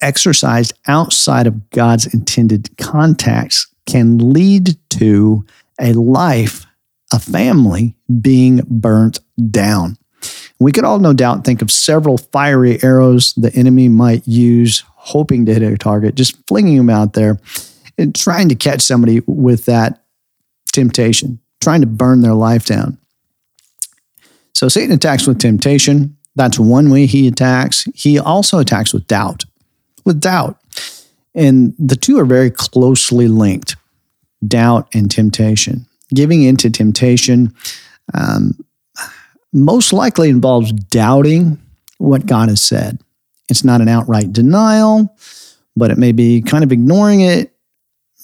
exercised 0.00 0.72
outside 0.86 1.46
of 1.46 1.70
God's 1.70 2.12
intended 2.12 2.76
contacts 2.78 3.66
can 3.86 4.32
lead 4.32 4.76
to 4.90 5.44
a 5.80 5.92
life 5.92 6.66
a 7.12 7.18
family 7.18 7.96
being 8.20 8.60
burnt 8.68 9.18
down. 9.50 9.96
We 10.58 10.72
could 10.72 10.84
all 10.84 10.98
no 10.98 11.12
doubt 11.12 11.44
think 11.44 11.62
of 11.62 11.70
several 11.70 12.18
fiery 12.18 12.82
arrows 12.82 13.32
the 13.34 13.52
enemy 13.54 13.88
might 13.88 14.26
use, 14.28 14.84
hoping 14.94 15.46
to 15.46 15.54
hit 15.54 15.62
a 15.62 15.76
target, 15.76 16.14
just 16.14 16.36
flinging 16.46 16.76
them 16.76 16.90
out 16.90 17.14
there 17.14 17.40
trying 18.06 18.48
to 18.48 18.54
catch 18.54 18.80
somebody 18.80 19.20
with 19.26 19.66
that 19.66 20.02
temptation, 20.72 21.40
trying 21.60 21.80
to 21.80 21.86
burn 21.86 22.20
their 22.20 22.34
life 22.34 22.66
down. 22.66 22.98
So 24.54 24.68
Satan 24.68 24.92
attacks 24.92 25.26
with 25.26 25.38
temptation. 25.38 26.16
That's 26.36 26.58
one 26.58 26.90
way 26.90 27.06
he 27.06 27.26
attacks. 27.28 27.84
He 27.94 28.18
also 28.18 28.58
attacks 28.58 28.92
with 28.92 29.06
doubt, 29.06 29.44
with 30.04 30.20
doubt. 30.20 30.58
And 31.34 31.74
the 31.78 31.96
two 31.96 32.18
are 32.18 32.24
very 32.24 32.50
closely 32.50 33.28
linked 33.28 33.76
doubt 34.46 34.88
and 34.94 35.10
temptation 35.10 35.86
giving 36.14 36.42
into 36.42 36.70
temptation 36.70 37.54
um, 38.14 38.58
most 39.52 39.92
likely 39.92 40.28
involves 40.28 40.72
doubting 40.72 41.58
what 41.98 42.26
God 42.26 42.48
has 42.48 42.62
said. 42.62 42.98
It's 43.48 43.64
not 43.64 43.80
an 43.80 43.88
outright 43.88 44.32
denial, 44.32 45.16
but 45.76 45.90
it 45.90 45.98
may 45.98 46.12
be 46.12 46.40
kind 46.42 46.64
of 46.64 46.72
ignoring 46.72 47.20
it, 47.20 47.52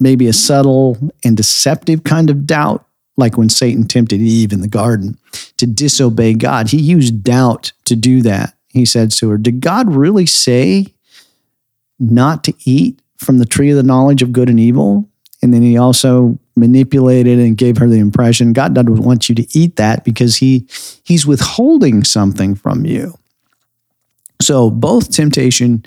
maybe 0.01 0.27
a 0.27 0.33
subtle 0.33 0.99
and 1.25 1.37
deceptive 1.37 2.05
kind 2.05 2.31
of 2.31 2.47
doubt, 2.47 2.87
like 3.17 3.37
when 3.37 3.49
Satan 3.49 3.87
tempted 3.87 4.21
Eve 4.21 4.53
in 4.53 4.61
the 4.61 4.69
garden 4.69 5.19
to 5.57 5.67
disobey 5.67 6.35
God. 6.35 6.71
He 6.71 6.79
used 6.79 7.25
doubt 7.25 7.73
to 7.85 7.97
do 7.97 8.23
that. 8.23 8.55
He 8.69 8.85
said 8.85 9.11
to 9.13 9.31
her, 9.31 9.39
Did 9.39 9.61
God 9.61 9.95
really 9.95 10.27
say 10.27 10.87
not 11.99 12.45
to 12.45 12.55
eat 12.65 13.01
from 13.19 13.39
the 13.39 13.47
tree 13.47 13.71
of 13.71 13.77
the 13.77 13.83
knowledge 13.83 14.23
of 14.23 14.33
good 14.33 14.51
and 14.51 14.61
evil? 14.61 15.09
And 15.43 15.53
then 15.53 15.63
he 15.63 15.77
also 15.77 16.39
manipulated 16.57 17.39
and 17.39 17.57
gave 17.57 17.77
her 17.79 17.89
the 17.89 17.99
impression 17.99 18.53
God 18.53 18.75
doesn't 18.75 18.97
want 18.97 19.29
you 19.29 19.35
to 19.35 19.59
eat 19.59 19.77
that 19.77 20.05
because 20.05 20.37
he 20.37 20.67
he's 21.05 21.27
withholding 21.27 22.03
something 22.03 22.55
from 22.55 22.87
you. 22.87 23.19
So 24.41 24.71
both 24.71 25.11
temptation 25.11 25.85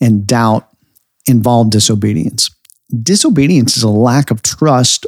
and 0.00 0.26
doubt 0.26 0.68
involve 1.26 1.70
disobedience. 1.70 2.50
Disobedience 3.02 3.76
is 3.76 3.82
a 3.82 3.88
lack 3.88 4.30
of 4.30 4.42
trust 4.42 5.06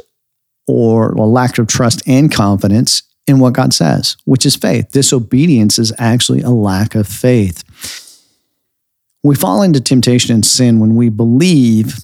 or 0.67 1.11
a 1.13 1.25
lack 1.25 1.57
of 1.57 1.67
trust 1.67 2.01
and 2.07 2.31
confidence 2.31 3.03
in 3.27 3.39
what 3.39 3.53
God 3.53 3.73
says, 3.73 4.17
which 4.25 4.45
is 4.45 4.55
faith. 4.55 4.91
Disobedience 4.91 5.79
is 5.79 5.93
actually 5.97 6.41
a 6.41 6.49
lack 6.49 6.95
of 6.95 7.07
faith. 7.07 7.63
We 9.23 9.35
fall 9.35 9.61
into 9.61 9.81
temptation 9.81 10.33
and 10.33 10.45
sin 10.45 10.79
when 10.79 10.95
we 10.95 11.09
believe 11.09 11.99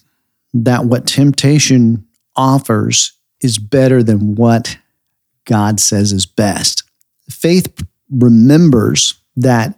that 0.54 0.86
what 0.86 1.08
temptation 1.08 2.06
offers 2.36 3.14
is 3.42 3.58
better 3.58 4.04
than 4.04 4.36
what 4.36 4.78
God 5.46 5.80
says 5.80 6.12
is 6.12 6.26
best. 6.26 6.84
Faith 7.30 7.84
remembers 8.10 9.16
that 9.36 9.78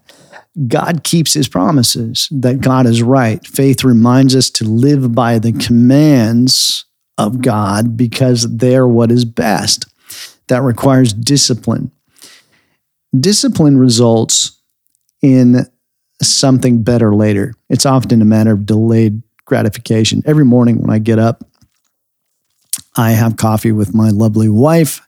God 0.68 1.04
keeps 1.04 1.34
his 1.34 1.48
promises, 1.48 2.30
that 2.32 2.62
God 2.62 2.86
is 2.86 3.04
right. 3.04 3.46
Faith 3.46 3.84
reminds 3.84 4.36
us 4.36 4.50
to 4.52 4.64
live 4.64 5.14
by 5.14 5.38
the 5.38 5.52
commands 5.52 6.86
of 7.18 7.42
God 7.42 7.98
because 7.98 8.58
they're 8.58 8.88
what 8.88 9.12
is 9.12 9.26
best. 9.26 9.86
That 10.48 10.62
requires 10.62 11.12
discipline. 11.14 11.92
Discipline 13.18 13.78
results 13.78 14.62
in 15.22 15.66
something 16.22 16.84
better 16.84 17.14
later. 17.14 17.54
It's 17.70 17.86
often 17.86 18.22
a 18.22 18.26
matter 18.26 18.54
of 18.54 18.66
delayed 18.66 19.22
gratification. 19.46 20.24
Every 20.26 20.46
morning 20.46 20.82
when 20.82 20.90
I 20.90 21.00
get 21.00 21.20
up, 21.20 21.44
I 22.96 23.12
have 23.12 23.38
coffee 23.38 23.72
with 23.72 23.94
my 23.94 24.10
lovely 24.10 24.50
wife. 24.50 25.02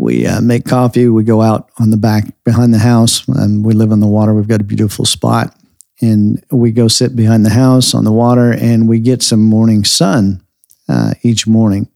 We 0.00 0.26
uh, 0.26 0.40
make 0.40 0.64
coffee. 0.64 1.08
We 1.08 1.24
go 1.24 1.42
out 1.42 1.70
on 1.78 1.90
the 1.90 1.98
back 1.98 2.24
behind 2.44 2.72
the 2.72 2.78
house. 2.78 3.28
and 3.28 3.62
we 3.62 3.74
live 3.74 3.92
on 3.92 4.00
the 4.00 4.06
water. 4.06 4.32
We've 4.32 4.48
got 4.48 4.62
a 4.62 4.64
beautiful 4.64 5.04
spot. 5.04 5.54
And 6.00 6.42
we 6.50 6.72
go 6.72 6.88
sit 6.88 7.14
behind 7.14 7.44
the 7.44 7.50
house 7.50 7.94
on 7.94 8.04
the 8.04 8.12
water 8.12 8.50
and 8.50 8.88
we 8.88 8.98
get 8.98 9.22
some 9.22 9.44
morning 9.44 9.84
sun 9.84 10.42
uh, 10.88 11.12
each 11.22 11.46
morning. 11.46 11.88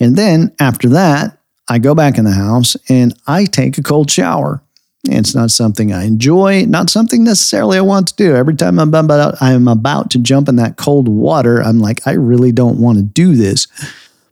And 0.00 0.16
then 0.16 0.54
after 0.58 0.88
that, 0.88 1.38
I 1.68 1.78
go 1.78 1.94
back 1.94 2.16
in 2.16 2.24
the 2.24 2.32
house 2.32 2.74
and 2.88 3.14
I 3.26 3.44
take 3.44 3.76
a 3.76 3.82
cold 3.82 4.10
shower. 4.10 4.62
It's 5.04 5.34
not 5.34 5.50
something 5.50 5.92
I 5.92 6.04
enjoy, 6.04 6.64
not 6.64 6.88
something 6.88 7.22
necessarily 7.22 7.76
I 7.76 7.82
want 7.82 8.08
to 8.08 8.16
do. 8.16 8.34
Every 8.34 8.54
time 8.54 8.78
I'm 8.78 8.94
about, 8.94 9.34
I'm 9.42 9.68
about 9.68 10.10
to 10.12 10.18
jump 10.18 10.48
in 10.48 10.56
that 10.56 10.78
cold 10.78 11.06
water, 11.06 11.60
I'm 11.60 11.80
like, 11.80 12.06
I 12.06 12.12
really 12.12 12.52
don't 12.52 12.80
want 12.80 12.96
to 12.96 13.04
do 13.04 13.34
this. 13.34 13.66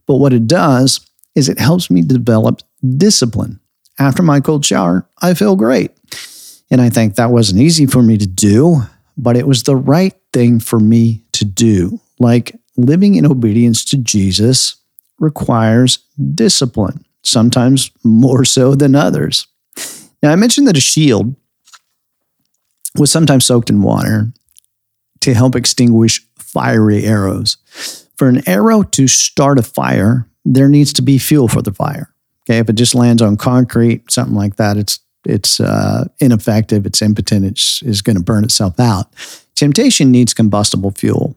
But 0.07 0.17
what 0.17 0.33
it 0.33 0.47
does 0.47 1.01
is 1.35 1.51
it 1.51 1.59
helps 1.59 1.91
me 1.91 2.01
develop 2.01 2.63
discipline. 2.97 3.61
After 3.99 4.23
my 4.23 4.41
cold 4.41 4.65
shower, 4.65 5.07
I 5.21 5.35
feel 5.35 5.57
great. 5.57 5.91
And 6.71 6.81
I 6.81 6.89
think 6.89 7.17
that 7.17 7.31
wasn't 7.31 7.61
easy 7.61 7.87
for 7.87 8.03
me 8.03 8.17
to 8.17 8.27
do, 8.27 8.83
but 9.17 9.37
it 9.37 9.47
was 9.47 9.65
the 9.65 9.77
right 9.77 10.15
thing 10.33 10.61
for 10.61 10.79
me 10.79 11.25
to 11.33 11.45
do. 11.45 12.01
Like 12.19 12.57
living 12.77 13.17
in 13.17 13.27
obedience 13.27 13.85
to 13.87 13.99
Jesus 13.99 14.77
requires 15.19 15.99
discipline, 16.35 17.05
sometimes 17.23 17.91
more 18.05 18.45
so 18.45 18.75
than 18.75 18.95
others. 18.95 19.47
Now, 20.23 20.33
I 20.33 20.37
mentioned 20.37 20.67
that 20.69 20.77
a 20.77 20.81
shield 20.81 21.35
was 22.97 23.11
sometimes 23.11 23.45
soaked 23.45 23.71
in 23.71 23.83
water 23.83 24.33
to 25.21 25.35
help 25.35 25.55
extinguish 25.55 26.25
fiery 26.39 27.05
arrows. 27.05 27.57
For 28.17 28.29
an 28.29 28.47
arrow 28.49 28.83
to 28.83 29.09
start 29.09 29.59
a 29.59 29.63
fire, 29.63 30.27
there 30.45 30.69
needs 30.69 30.93
to 30.95 31.03
be 31.03 31.19
fuel 31.19 31.49
for 31.49 31.63
the 31.63 31.73
fire. 31.73 32.10
Okay, 32.51 32.59
if 32.59 32.69
it 32.69 32.73
just 32.73 32.97
lands 32.97 33.23
on 33.23 33.37
concrete, 33.37 34.11
something 34.11 34.35
like 34.35 34.57
that, 34.57 34.77
it's 34.77 34.99
it's 35.25 35.61
uh, 35.61 36.09
ineffective, 36.19 36.85
it's 36.85 37.01
impotent, 37.01 37.45
it's 37.45 37.81
is 37.83 38.03
going 38.03 38.17
to 38.17 38.23
burn 38.23 38.43
itself 38.43 38.81
out. 38.81 39.07
Temptation 39.55 40.11
needs 40.11 40.35
combustible 40.35 40.91
fuel. 40.91 41.37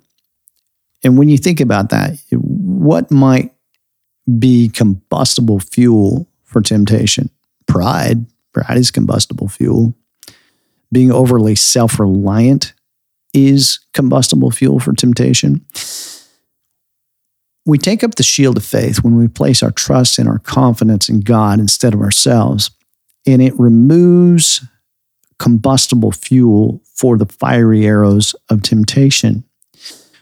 And 1.03 1.15
when 1.15 1.29
you 1.29 1.37
think 1.37 1.59
about 1.59 1.89
that, 1.89 2.17
what 2.31 3.11
might 3.11 3.53
be 4.39 4.69
combustible 4.69 5.59
fuel 5.59 6.27
for 6.45 6.61
temptation? 6.61 7.29
Pride. 7.67 8.25
Pride 8.51 8.77
is 8.77 8.89
combustible 8.89 9.49
fuel. 9.49 9.93
Being 10.91 11.11
overly 11.11 11.53
self 11.53 11.99
reliant 11.99 12.73
is 13.35 13.81
combustible 13.93 14.49
fuel 14.49 14.79
for 14.79 14.93
temptation. 14.93 15.63
We 17.65 17.77
take 17.77 18.03
up 18.03 18.15
the 18.15 18.23
shield 18.23 18.57
of 18.57 18.65
faith 18.65 19.03
when 19.03 19.15
we 19.15 19.27
place 19.27 19.63
our 19.63 19.71
trust 19.71 20.19
and 20.19 20.27
our 20.27 20.39
confidence 20.39 21.07
in 21.07 21.21
God 21.21 21.59
instead 21.59 21.93
of 21.93 22.01
ourselves, 22.01 22.71
and 23.25 23.41
it 23.41 23.57
removes 23.57 24.61
combustible 25.39 26.11
fuel 26.11 26.81
for 26.93 27.17
the 27.17 27.25
fiery 27.25 27.85
arrows 27.85 28.35
of 28.49 28.61
temptation. 28.61 29.43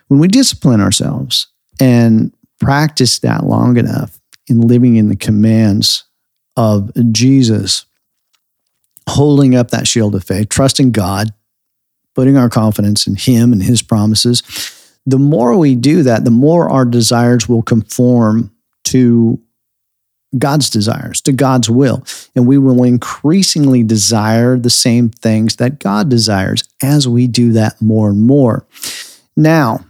When 0.08 0.20
we 0.20 0.28
discipline 0.28 0.82
ourselves 0.82 1.48
and 1.80 2.34
practice 2.60 3.20
that 3.20 3.46
long 3.46 3.78
enough 3.78 4.20
in 4.48 4.62
living 4.62 4.96
in 4.96 5.10
the 5.10 5.16
commands 5.16 6.04
of 6.56 6.92
Jesus, 7.12 7.86
holding 9.10 9.56
up 9.56 9.72
that 9.72 9.88
shield 9.88 10.16
of 10.16 10.24
faith, 10.24 10.50
trusting 10.50 10.92
God, 10.92 11.34
putting 12.14 12.38
our 12.38 12.50
confidence 12.50 13.08
in 13.08 13.16
Him 13.16 13.52
and 13.52 13.64
His 13.64 13.82
promises, 13.82 14.42
the 15.06 15.20
more 15.20 15.58
we 15.58 15.76
do 15.76 16.04
that, 16.04 16.26
the 16.26 16.32
more 16.32 16.70
our 16.70 16.86
desires 16.86 17.50
will 17.50 17.64
conform 17.64 18.52
to 18.86 19.42
God's 20.38 20.70
desires, 20.70 21.20
to 21.22 21.34
God's 21.34 21.70
will. 21.70 22.04
And 22.36 22.48
we 22.48 22.58
will 22.58 22.84
increasingly 22.84 23.84
desire 23.84 24.58
the 24.58 24.70
same 24.70 25.10
things 25.10 25.58
that 25.58 25.80
God 25.80 26.10
desires 26.10 26.64
as 26.82 27.08
we 27.08 27.28
do 27.28 27.52
that 27.54 27.82
more 27.82 28.10
and 28.10 28.22
more. 28.22 28.66
Now, 29.36 29.86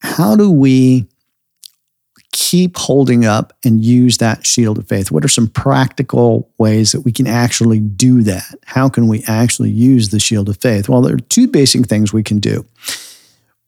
how 0.00 0.36
do 0.36 0.50
we 0.50 1.06
keep 2.32 2.76
holding 2.76 3.24
up 3.24 3.52
and 3.64 3.84
use 3.84 4.18
that 4.18 4.44
shield 4.44 4.78
of 4.78 4.88
faith? 4.88 5.12
What 5.12 5.24
are 5.24 5.28
some 5.28 5.46
practical 5.46 6.50
ways 6.58 6.90
that 6.90 7.02
we 7.02 7.12
can 7.12 7.28
actually 7.28 7.78
do 7.78 8.22
that? 8.22 8.52
How 8.64 8.88
can 8.88 9.06
we 9.06 9.22
actually 9.28 9.70
use 9.70 10.08
the 10.08 10.18
shield 10.18 10.48
of 10.48 10.56
faith? 10.56 10.88
Well, 10.88 11.00
there 11.00 11.14
are 11.14 11.18
two 11.18 11.46
basic 11.46 11.86
things 11.86 12.12
we 12.12 12.24
can 12.24 12.40
do 12.40 12.66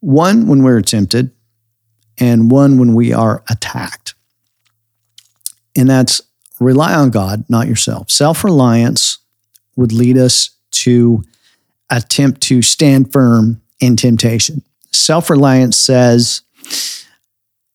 one 0.07 0.47
when 0.47 0.63
we're 0.63 0.83
tempted, 0.83 1.33
and 2.17 2.49
one 2.49 2.79
when 2.79 2.95
we 2.95 3.13
are 3.13 3.43
attacked. 3.51 4.15
And 5.77 5.91
that's 5.91 6.23
rely 6.61 6.95
on 6.95 7.11
God, 7.11 7.45
not 7.49 7.67
yourself. 7.67 8.09
Self 8.09 8.45
reliance 8.45 9.19
would 9.75 9.91
lead 9.91 10.17
us 10.17 10.51
to 10.71 11.25
attempt 11.91 12.41
to 12.43 12.63
stand 12.63 13.13
firm 13.13 13.61
in 13.81 13.97
temptation. 13.97 14.63
Self 14.93 15.29
reliance 15.29 15.77
says, 15.77 16.43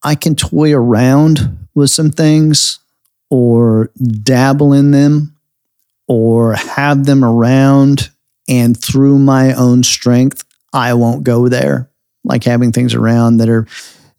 I 0.02 0.16
can 0.16 0.36
toy 0.36 0.74
around 0.74 1.68
with 1.76 1.92
some 1.92 2.12
things 2.12 2.80
or 3.30 3.92
dabble 4.24 4.72
in 4.72 4.92
them 4.92 5.36
or 6.08 6.54
have 6.54 7.06
them 7.06 7.26
around, 7.26 8.10
and 8.48 8.82
through 8.82 9.20
my 9.20 9.54
own 9.54 9.84
strength, 9.84 10.46
I 10.72 10.94
won't 10.94 11.24
go 11.24 11.50
there. 11.50 11.91
Like 12.24 12.44
having 12.44 12.72
things 12.72 12.94
around 12.94 13.38
that 13.38 13.50
are 13.50 13.68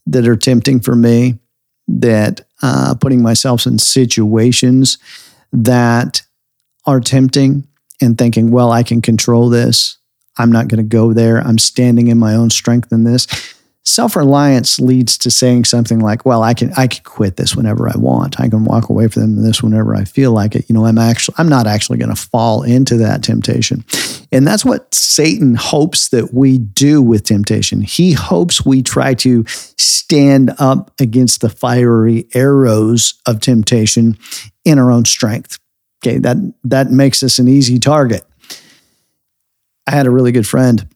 that 0.06 0.26
are 0.26 0.36
tempting 0.36 0.80
for 0.80 0.96
me, 0.96 1.38
that 1.86 2.40
uh, 2.62 2.94
putting 3.00 3.22
myself 3.22 3.66
in 3.66 3.78
situations 3.78 4.98
that 5.52 6.22
are 6.86 7.00
tempting 7.00 7.66
and 8.00 8.18
thinking, 8.18 8.50
well, 8.50 8.72
I 8.72 8.82
can 8.82 9.00
control 9.00 9.48
this. 9.48 9.98
I'm 10.38 10.50
not 10.50 10.68
going 10.68 10.78
to 10.78 10.96
go 10.96 11.12
there. 11.12 11.38
I'm 11.38 11.58
standing 11.58 12.08
in 12.08 12.18
my 12.18 12.34
own 12.34 12.50
strength 12.50 12.92
in 12.92 13.04
this. 13.04 13.26
Self-reliance 13.84 14.78
leads 14.78 15.18
to 15.18 15.30
saying 15.30 15.64
something 15.64 15.98
like, 15.98 16.24
well, 16.24 16.44
I 16.44 16.54
can 16.54 16.72
I 16.76 16.86
can 16.86 17.02
quit 17.02 17.36
this 17.36 17.56
whenever 17.56 17.88
I 17.88 17.96
want. 17.96 18.38
I 18.38 18.48
can 18.48 18.64
walk 18.64 18.88
away 18.88 19.08
from 19.08 19.42
this 19.42 19.60
whenever 19.60 19.96
I 19.96 20.04
feel 20.04 20.30
like 20.30 20.54
it. 20.54 20.68
You 20.68 20.74
know, 20.74 20.86
I'm 20.86 20.98
actually 20.98 21.34
I'm 21.36 21.48
not 21.48 21.66
actually 21.66 21.98
going 21.98 22.14
to 22.14 22.20
fall 22.20 22.62
into 22.62 22.96
that 22.98 23.24
temptation. 23.24 23.84
And 24.30 24.46
that's 24.46 24.64
what 24.64 24.94
Satan 24.94 25.56
hopes 25.56 26.10
that 26.10 26.32
we 26.32 26.58
do 26.58 27.02
with 27.02 27.24
temptation. 27.24 27.80
He 27.80 28.12
hopes 28.12 28.64
we 28.64 28.82
try 28.82 29.14
to 29.14 29.44
stand 29.48 30.52
up 30.58 30.92
against 31.00 31.40
the 31.40 31.48
fiery 31.48 32.28
arrows 32.34 33.14
of 33.26 33.40
temptation 33.40 34.16
in 34.64 34.78
our 34.78 34.92
own 34.92 35.04
strength. 35.04 35.58
Okay, 36.04 36.18
that 36.18 36.36
that 36.62 36.92
makes 36.92 37.24
us 37.24 37.40
an 37.40 37.48
easy 37.48 37.80
target. 37.80 38.24
I 39.88 39.90
had 39.90 40.06
a 40.06 40.10
really 40.10 40.30
good 40.30 40.46
friend 40.46 40.88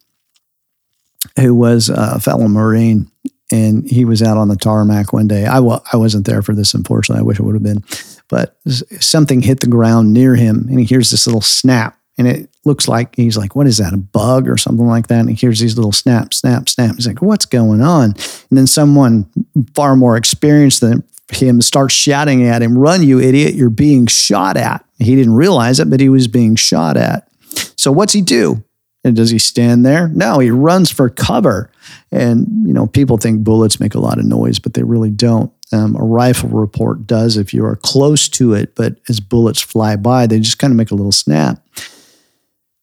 who 1.39 1.55
was 1.55 1.89
a 1.89 2.21
fellow 2.21 2.49
Marine, 2.49 3.11
and 3.53 3.89
he 3.89 4.05
was 4.05 4.23
out 4.23 4.37
on 4.37 4.49
the 4.49 4.57
tarmac 4.57 5.13
one 5.13 5.29
day. 5.29 5.47
I 5.47 5.57
w- 5.57 5.81
I 5.93 5.97
wasn't 5.97 6.27
there 6.27 6.43
for 6.43 6.55
this, 6.55 6.75
unfortunately. 6.75 7.21
I 7.21 7.25
wish 7.25 7.41
I 7.41 7.45
would 7.45 7.55
have 7.55 7.63
been, 7.63 7.85
but 8.29 8.57
something 8.67 9.41
hit 9.41 9.61
the 9.61 9.67
ground 9.69 10.13
near 10.13 10.35
him, 10.35 10.67
and 10.69 10.79
he 10.79 10.85
hears 10.85 11.11
this 11.11 11.27
little 11.27 11.41
snap, 11.41 11.99
and 12.19 12.27
it 12.27 12.51
looks 12.65 12.89
like 12.89 13.15
he's 13.15 13.37
like, 13.37 13.55
"What 13.55 13.67
is 13.67 13.79
that? 13.79 13.93
A 13.93 13.99
bug 13.99 14.49
or 14.49 14.57
something 14.57 14.87
like 14.87 15.07
that?" 15.09 15.21
And 15.21 15.29
he 15.29 15.35
hears 15.35 15.61
these 15.61 15.77
little 15.77 15.93
snap, 15.93 16.35
snap, 16.35 16.69
snap. 16.69 16.97
He's 16.97 17.07
like, 17.07 17.23
"What's 17.23 17.47
going 17.47 17.83
on?" 17.83 18.15
And 18.51 18.59
then 18.59 18.67
someone 18.67 19.27
far 19.75 19.97
more 19.97 20.17
experienced 20.17 20.81
than 20.81 21.05
him 21.33 21.61
starts 21.61 21.95
shouting 21.95 22.45
at 22.45 22.63
him, 22.63 22.77
"Run, 22.79 23.03
you 23.03 23.21
idiot! 23.21 23.55
You're 23.55 23.71
being 23.71 24.07
shot 24.07 24.57
at." 24.57 24.85
He 24.99 25.15
didn't 25.15 25.35
realize 25.35 25.79
it, 25.79 25.91
but 25.91 26.01
he 26.01 26.09
was 26.09 26.27
being 26.27 26.57
shot 26.57 26.97
at. 26.97 27.29
So 27.77 27.93
what's 27.93 28.13
he 28.13 28.23
do? 28.23 28.65
And 29.07 29.15
does 29.15 29.31
he 29.31 29.39
stand 29.39 29.87
there? 29.87 30.09
No, 30.09 30.41
he 30.41 30.51
runs 30.51 30.91
for 30.91 31.09
cover. 31.09 31.71
And, 32.11 32.67
you 32.67 32.75
know, 32.75 32.89
people 32.89 33.19
think 33.19 33.45
bullets 33.45 33.79
make 33.79 33.95
a 33.95 34.01
lot 34.01 34.19
of 34.19 34.25
noise, 34.25 34.59
but 34.59 34.75
they 34.75 34.83
really 34.83 35.13
don't. 35.13 35.53
Um, 35.73 35.95
a 35.95 36.03
rifle 36.03 36.49
report 36.49 37.07
does 37.07 37.37
if 37.37 37.55
you 37.55 37.65
are 37.65 37.77
close 37.77 38.29
to 38.31 38.53
it, 38.55 38.75
but 38.75 38.97
as 39.09 39.21
bullets 39.21 39.61
fly 39.61 39.95
by, 39.95 40.27
they 40.27 40.41
just 40.41 40.59
kind 40.59 40.73
of 40.73 40.77
make 40.77 40.91
a 40.91 40.97
little 40.97 41.13
snap. 41.13 41.65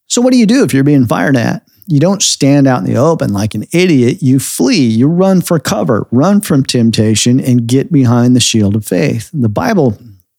So, 0.06 0.22
what 0.22 0.32
do 0.32 0.38
you 0.38 0.46
do 0.46 0.64
if 0.64 0.72
you're 0.72 0.82
being 0.82 1.04
fired 1.04 1.36
at? 1.36 1.62
You 1.86 2.00
don't 2.00 2.22
stand 2.22 2.66
out 2.66 2.78
in 2.78 2.86
the 2.86 2.96
open 2.96 3.34
like 3.34 3.54
an 3.54 3.66
idiot. 3.74 4.22
You 4.22 4.40
flee, 4.40 4.86
you 4.86 5.08
run 5.08 5.42
for 5.42 5.58
cover, 5.58 6.08
run 6.10 6.40
from 6.40 6.64
temptation, 6.64 7.38
and 7.38 7.66
get 7.66 7.92
behind 7.92 8.34
the 8.34 8.40
shield 8.40 8.76
of 8.76 8.86
faith. 8.86 9.28
The 9.34 9.50
Bible 9.50 9.98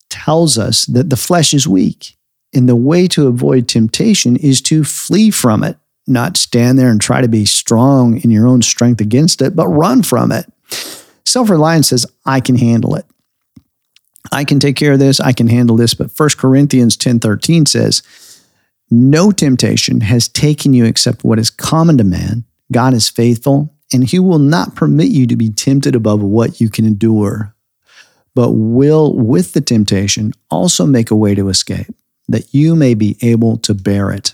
tells 0.09 0.57
us 0.57 0.85
that 0.87 1.11
the 1.11 1.17
flesh 1.17 1.53
is 1.53 1.67
weak. 1.67 2.14
And 2.55 2.69
the 2.69 2.75
way 2.75 3.07
to 3.09 3.27
avoid 3.27 3.67
temptation 3.67 4.37
is 4.37 4.61
to 4.63 4.85
flee 4.85 5.29
from 5.29 5.61
it, 5.61 5.77
not 6.07 6.37
stand 6.37 6.79
there 6.79 6.89
and 6.89 7.01
try 7.01 7.19
to 7.19 7.27
be 7.27 7.45
strong 7.45 8.21
in 8.21 8.31
your 8.31 8.47
own 8.47 8.61
strength 8.61 9.01
against 9.01 9.41
it, 9.41 9.55
but 9.55 9.67
run 9.67 10.03
from 10.03 10.31
it. 10.31 10.45
Self 11.25 11.49
reliance 11.49 11.89
says, 11.89 12.05
I 12.25 12.39
can 12.39 12.57
handle 12.57 12.95
it. 12.95 13.05
I 14.31 14.45
can 14.45 14.59
take 14.59 14.77
care 14.77 14.93
of 14.93 14.99
this. 14.99 15.19
I 15.19 15.33
can 15.33 15.47
handle 15.47 15.75
this. 15.75 15.93
But 15.93 16.11
1 16.15 16.29
Corinthians 16.37 16.95
10 16.95 17.19
13 17.19 17.65
says, 17.65 18.01
No 18.89 19.31
temptation 19.31 20.01
has 20.01 20.29
taken 20.29 20.73
you 20.73 20.85
except 20.85 21.25
what 21.25 21.39
is 21.39 21.49
common 21.49 21.97
to 21.97 22.05
man. 22.05 22.45
God 22.71 22.93
is 22.93 23.09
faithful, 23.09 23.75
and 23.91 24.03
he 24.03 24.17
will 24.17 24.39
not 24.39 24.75
permit 24.75 25.09
you 25.09 25.27
to 25.27 25.35
be 25.35 25.49
tempted 25.49 25.93
above 25.93 26.21
what 26.21 26.61
you 26.61 26.69
can 26.69 26.85
endure, 26.85 27.53
but 28.33 28.51
will, 28.51 29.13
with 29.13 29.53
the 29.53 29.61
temptation, 29.61 30.33
also 30.49 30.85
make 30.85 31.11
a 31.11 31.15
way 31.15 31.35
to 31.35 31.49
escape 31.49 31.93
that 32.27 32.53
you 32.53 32.75
may 32.75 32.93
be 32.93 33.17
able 33.21 33.57
to 33.57 33.73
bear 33.73 34.11
it. 34.11 34.33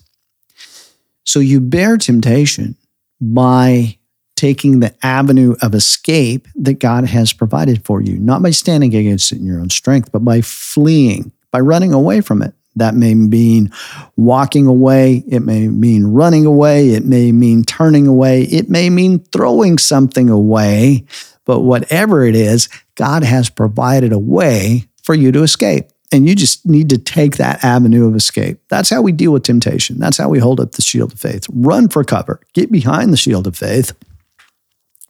So 1.24 1.40
you 1.40 1.60
bear 1.60 1.98
temptation 1.98 2.78
by 3.20 3.98
taking 4.36 4.80
the 4.80 4.96
avenue 5.04 5.56
of 5.62 5.76
escape 5.76 6.48
that 6.56 6.80
God 6.80 7.06
has 7.06 7.32
provided 7.32 7.86
for 7.86 8.02
you, 8.02 8.18
not 8.18 8.42
by 8.42 8.50
standing 8.50 8.96
against 8.96 9.32
it 9.32 9.38
in 9.38 9.46
your 9.46 9.60
own 9.60 9.70
strength, 9.70 10.12
but 10.12 10.26
by 10.26 10.42
fleeing, 10.42 11.32
by 11.52 11.60
running 11.60 11.94
away 11.94 12.22
from 12.22 12.42
it. 12.42 12.56
That 12.76 12.96
may 12.96 13.14
mean 13.14 13.72
walking 14.16 14.66
away. 14.66 15.24
It 15.28 15.42
may 15.42 15.68
mean 15.68 16.06
running 16.06 16.46
away. 16.46 16.92
It 16.92 17.06
may 17.06 17.32
mean 17.32 17.64
turning 17.64 18.08
away. 18.08 18.44
It 18.44 18.70
may 18.70 18.90
mean 18.90 19.20
throwing 19.20 19.78
something 19.78 20.30
away. 20.30 21.06
But 21.46 21.60
whatever 21.60 22.24
it 22.24 22.36
is, 22.36 22.70
God 22.96 23.24
has 23.24 23.50
provided 23.50 24.14
a 24.14 24.20
way 24.20 24.86
for 25.04 25.14
you 25.14 25.32
to 25.34 25.44
escape. 25.44 25.90
And 26.12 26.28
you 26.28 26.36
just 26.36 26.66
need 26.66 26.90
to 26.90 26.98
take 26.98 27.38
that 27.38 27.64
avenue 27.64 28.06
of 28.06 28.16
escape. 28.16 28.60
That's 28.68 28.90
how 28.90 29.02
we 29.02 29.14
deal 29.14 29.32
with 29.32 29.44
temptation. 29.44 29.98
That's 29.98 30.18
how 30.18 30.28
we 30.28 30.40
hold 30.40 30.60
up 30.60 30.74
the 30.74 30.82
shield 30.82 31.14
of 31.14 31.20
faith. 31.20 31.48
Run 31.50 31.88
for 31.88 32.04
cover, 32.04 32.42
get 32.54 32.72
behind 32.72 33.14
the 33.14 33.18
shield 33.18 33.48
of 33.48 33.56
faith. 33.56 33.94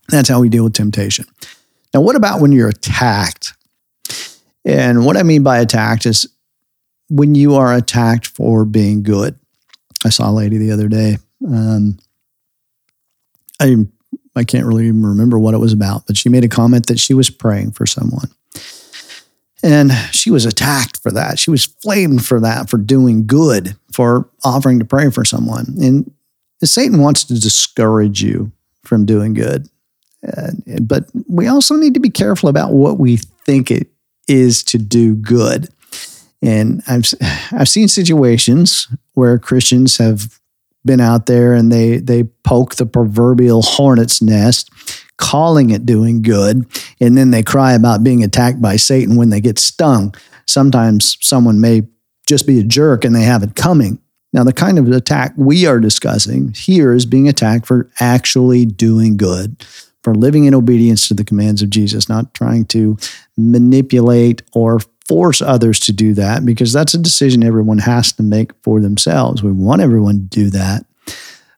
That's 0.09 0.29
how 0.29 0.39
we 0.39 0.49
deal 0.49 0.65
with 0.65 0.73
temptation. 0.73 1.25
Now, 1.93 2.01
what 2.01 2.15
about 2.15 2.39
when 2.39 2.51
you're 2.51 2.69
attacked? 2.69 3.53
And 4.63 5.05
what 5.05 5.17
I 5.17 5.23
mean 5.23 5.41
by 5.41 5.59
attacked 5.59 6.05
is 6.05 6.27
when 7.09 7.33
you 7.35 7.55
are 7.55 7.73
attacked 7.73 8.27
for 8.27 8.63
being 8.63 9.03
good. 9.03 9.37
I 10.05 10.09
saw 10.09 10.29
a 10.29 10.31
lady 10.31 10.57
the 10.57 10.71
other 10.71 10.87
day. 10.87 11.17
Um, 11.47 11.97
I 13.59 13.75
I 14.35 14.43
can't 14.43 14.65
really 14.65 14.87
even 14.87 15.05
remember 15.05 15.37
what 15.37 15.53
it 15.53 15.59
was 15.59 15.73
about, 15.73 16.07
but 16.07 16.15
she 16.15 16.29
made 16.29 16.43
a 16.43 16.49
comment 16.49 16.87
that 16.87 16.99
she 16.99 17.13
was 17.13 17.29
praying 17.29 17.71
for 17.71 17.85
someone. 17.85 18.29
And 19.63 19.91
she 20.11 20.31
was 20.31 20.45
attacked 20.45 21.01
for 21.01 21.11
that. 21.11 21.37
She 21.37 21.51
was 21.51 21.65
flamed 21.65 22.25
for 22.25 22.39
that, 22.39 22.69
for 22.69 22.77
doing 22.77 23.27
good, 23.27 23.75
for 23.91 24.29
offering 24.43 24.79
to 24.79 24.85
pray 24.85 25.11
for 25.11 25.23
someone. 25.23 25.75
And 25.79 26.11
Satan 26.63 26.99
wants 26.99 27.23
to 27.25 27.39
discourage 27.39 28.23
you 28.23 28.51
from 28.83 29.05
doing 29.05 29.33
good. 29.33 29.67
Uh, 30.25 30.51
but 30.81 31.05
we 31.27 31.47
also 31.47 31.75
need 31.75 31.93
to 31.93 31.99
be 31.99 32.09
careful 32.09 32.49
about 32.49 32.73
what 32.73 32.99
we 32.99 33.17
think 33.17 33.71
it 33.71 33.87
is 34.27 34.63
to 34.63 34.77
do 34.77 35.15
good. 35.15 35.69
And 36.41 36.81
I've 36.87 37.05
I've 37.51 37.69
seen 37.69 37.87
situations 37.87 38.87
where 39.13 39.37
Christians 39.37 39.97
have 39.97 40.39
been 40.83 40.99
out 40.99 41.27
there 41.27 41.53
and 41.53 41.71
they 41.71 41.97
they 41.97 42.23
poke 42.23 42.75
the 42.75 42.85
proverbial 42.85 43.61
hornet's 43.61 44.21
nest, 44.21 44.70
calling 45.21 45.69
it 45.69 45.85
doing 45.85 46.21
good, 46.21 46.65
and 46.99 47.17
then 47.17 47.31
they 47.31 47.43
cry 47.43 47.73
about 47.73 48.03
being 48.03 48.23
attacked 48.23 48.61
by 48.61 48.75
Satan 48.75 49.15
when 49.15 49.29
they 49.29 49.39
get 49.39 49.59
stung. 49.59 50.13
Sometimes 50.45 51.17
someone 51.21 51.61
may 51.61 51.83
just 52.27 52.45
be 52.45 52.59
a 52.59 52.63
jerk 52.63 53.05
and 53.05 53.15
they 53.15 53.21
have 53.21 53.43
it 53.43 53.55
coming. 53.55 53.99
Now, 54.33 54.43
the 54.43 54.53
kind 54.53 54.79
of 54.79 54.89
attack 54.89 55.33
we 55.37 55.65
are 55.65 55.79
discussing 55.79 56.53
here 56.53 56.93
is 56.93 57.05
being 57.05 57.29
attacked 57.29 57.65
for 57.65 57.89
actually 57.99 58.65
doing 58.65 59.15
good, 59.15 59.63
for 60.03 60.15
living 60.15 60.45
in 60.45 60.55
obedience 60.55 61.07
to 61.07 61.13
the 61.13 61.25
commands 61.25 61.61
of 61.61 61.69
Jesus, 61.69 62.09
not 62.09 62.33
trying 62.33 62.65
to 62.65 62.97
manipulate 63.37 64.41
or 64.53 64.79
force 65.07 65.41
others 65.41 65.79
to 65.81 65.91
do 65.91 66.13
that 66.13 66.45
because 66.45 66.71
that's 66.71 66.93
a 66.93 66.97
decision 66.97 67.43
everyone 67.43 67.79
has 67.79 68.13
to 68.13 68.23
make 68.23 68.51
for 68.63 68.79
themselves. 68.79 69.43
We 69.43 69.51
want 69.51 69.81
everyone 69.81 70.15
to 70.15 70.25
do 70.25 70.49
that, 70.51 70.85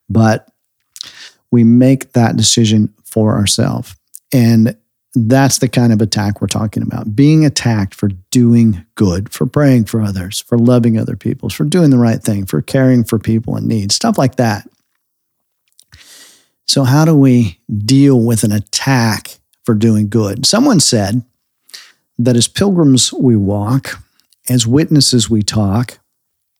but 0.09 0.49
we 1.51 1.63
make 1.63 2.13
that 2.13 2.35
decision 2.35 2.91
for 3.13 3.35
ourselves. 3.35 3.95
And 4.33 4.75
that's 5.13 5.59
the 5.59 5.69
kind 5.69 5.93
of 5.93 6.01
attack 6.01 6.41
we're 6.41 6.47
talking 6.47 6.81
about 6.81 7.15
being 7.15 7.45
attacked 7.45 7.93
for 7.93 8.07
doing 8.31 8.83
good, 8.95 9.31
for 9.31 9.45
praying 9.45 9.85
for 9.85 10.01
others, 10.01 10.39
for 10.39 10.57
loving 10.57 10.97
other 10.97 11.15
people, 11.15 11.49
for 11.49 11.65
doing 11.65 11.91
the 11.91 11.99
right 11.99 12.21
thing, 12.21 12.45
for 12.47 12.61
caring 12.61 13.03
for 13.03 13.19
people 13.19 13.55
in 13.55 13.67
need, 13.67 13.91
stuff 13.91 14.17
like 14.17 14.37
that. 14.37 14.67
So, 16.65 16.83
how 16.83 17.05
do 17.05 17.15
we 17.15 17.59
deal 17.85 18.19
with 18.19 18.43
an 18.43 18.51
attack 18.51 19.37
for 19.65 19.75
doing 19.75 20.09
good? 20.09 20.47
Someone 20.47 20.79
said, 20.79 21.23
that 22.17 22.35
as 22.35 22.47
pilgrims 22.47 23.11
we 23.13 23.35
walk, 23.35 23.99
as 24.49 24.67
witnesses 24.67 25.29
we 25.29 25.41
talk, 25.41 25.99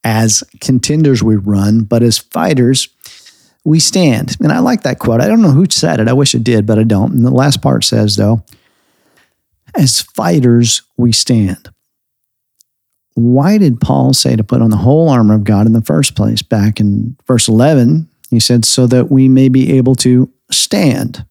as 0.02 0.44
contenders 0.60 1.22
we 1.22 1.36
run, 1.36 1.84
but 1.84 2.02
as 2.02 2.18
fighters 2.18 2.88
we 3.64 3.80
stand. 3.80 4.36
And 4.40 4.52
I 4.52 4.58
like 4.58 4.82
that 4.82 4.98
quote. 4.98 5.20
I 5.20 5.28
don't 5.28 5.42
know 5.42 5.50
who 5.50 5.66
said 5.70 6.00
it. 6.00 6.08
I 6.08 6.12
wish 6.12 6.34
it 6.34 6.44
did, 6.44 6.66
but 6.66 6.78
I 6.78 6.84
don't. 6.84 7.12
And 7.12 7.24
the 7.24 7.30
last 7.30 7.62
part 7.62 7.84
says, 7.84 8.16
though, 8.16 8.44
as 9.74 10.02
fighters 10.02 10.82
we 10.96 11.12
stand. 11.12 11.70
Why 13.14 13.58
did 13.58 13.80
Paul 13.80 14.12
say 14.12 14.36
to 14.36 14.44
put 14.44 14.60
on 14.60 14.70
the 14.70 14.76
whole 14.76 15.08
armor 15.08 15.34
of 15.34 15.44
God 15.44 15.66
in 15.66 15.72
the 15.72 15.80
first 15.80 16.16
place? 16.16 16.42
Back 16.42 16.80
in 16.80 17.16
verse 17.26 17.48
11, 17.48 18.08
he 18.30 18.40
said, 18.40 18.64
so 18.64 18.86
that 18.88 19.10
we 19.10 19.28
may 19.28 19.48
be 19.48 19.76
able 19.76 19.94
to 19.96 20.30
stand 20.50 21.24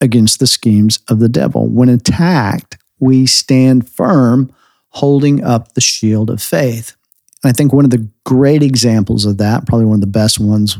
against 0.00 0.40
the 0.40 0.46
schemes 0.46 1.00
of 1.08 1.18
the 1.18 1.28
devil. 1.28 1.68
When 1.68 1.88
attacked, 1.88 2.78
we 2.98 3.26
stand 3.26 3.88
firm 3.88 4.52
holding 4.90 5.44
up 5.44 5.74
the 5.74 5.80
shield 5.80 6.30
of 6.30 6.42
faith. 6.42 6.96
And 7.44 7.50
I 7.50 7.52
think 7.52 7.72
one 7.72 7.84
of 7.84 7.90
the 7.90 8.08
great 8.24 8.62
examples 8.62 9.24
of 9.26 9.38
that, 9.38 9.66
probably 9.66 9.86
one 9.86 9.96
of 9.96 10.00
the 10.00 10.06
best 10.06 10.40
ones 10.40 10.78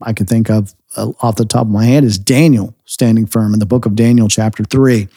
I 0.00 0.12
can 0.12 0.26
think 0.26 0.48
of 0.48 0.74
uh, 0.96 1.12
off 1.20 1.36
the 1.36 1.44
top 1.44 1.66
of 1.66 1.72
my 1.72 1.84
head, 1.84 2.04
is 2.04 2.18
Daniel 2.18 2.74
standing 2.84 3.26
firm 3.26 3.52
in 3.52 3.60
the 3.60 3.66
book 3.66 3.86
of 3.86 3.94
Daniel, 3.94 4.28
chapter 4.28 4.64
3. 4.64 5.08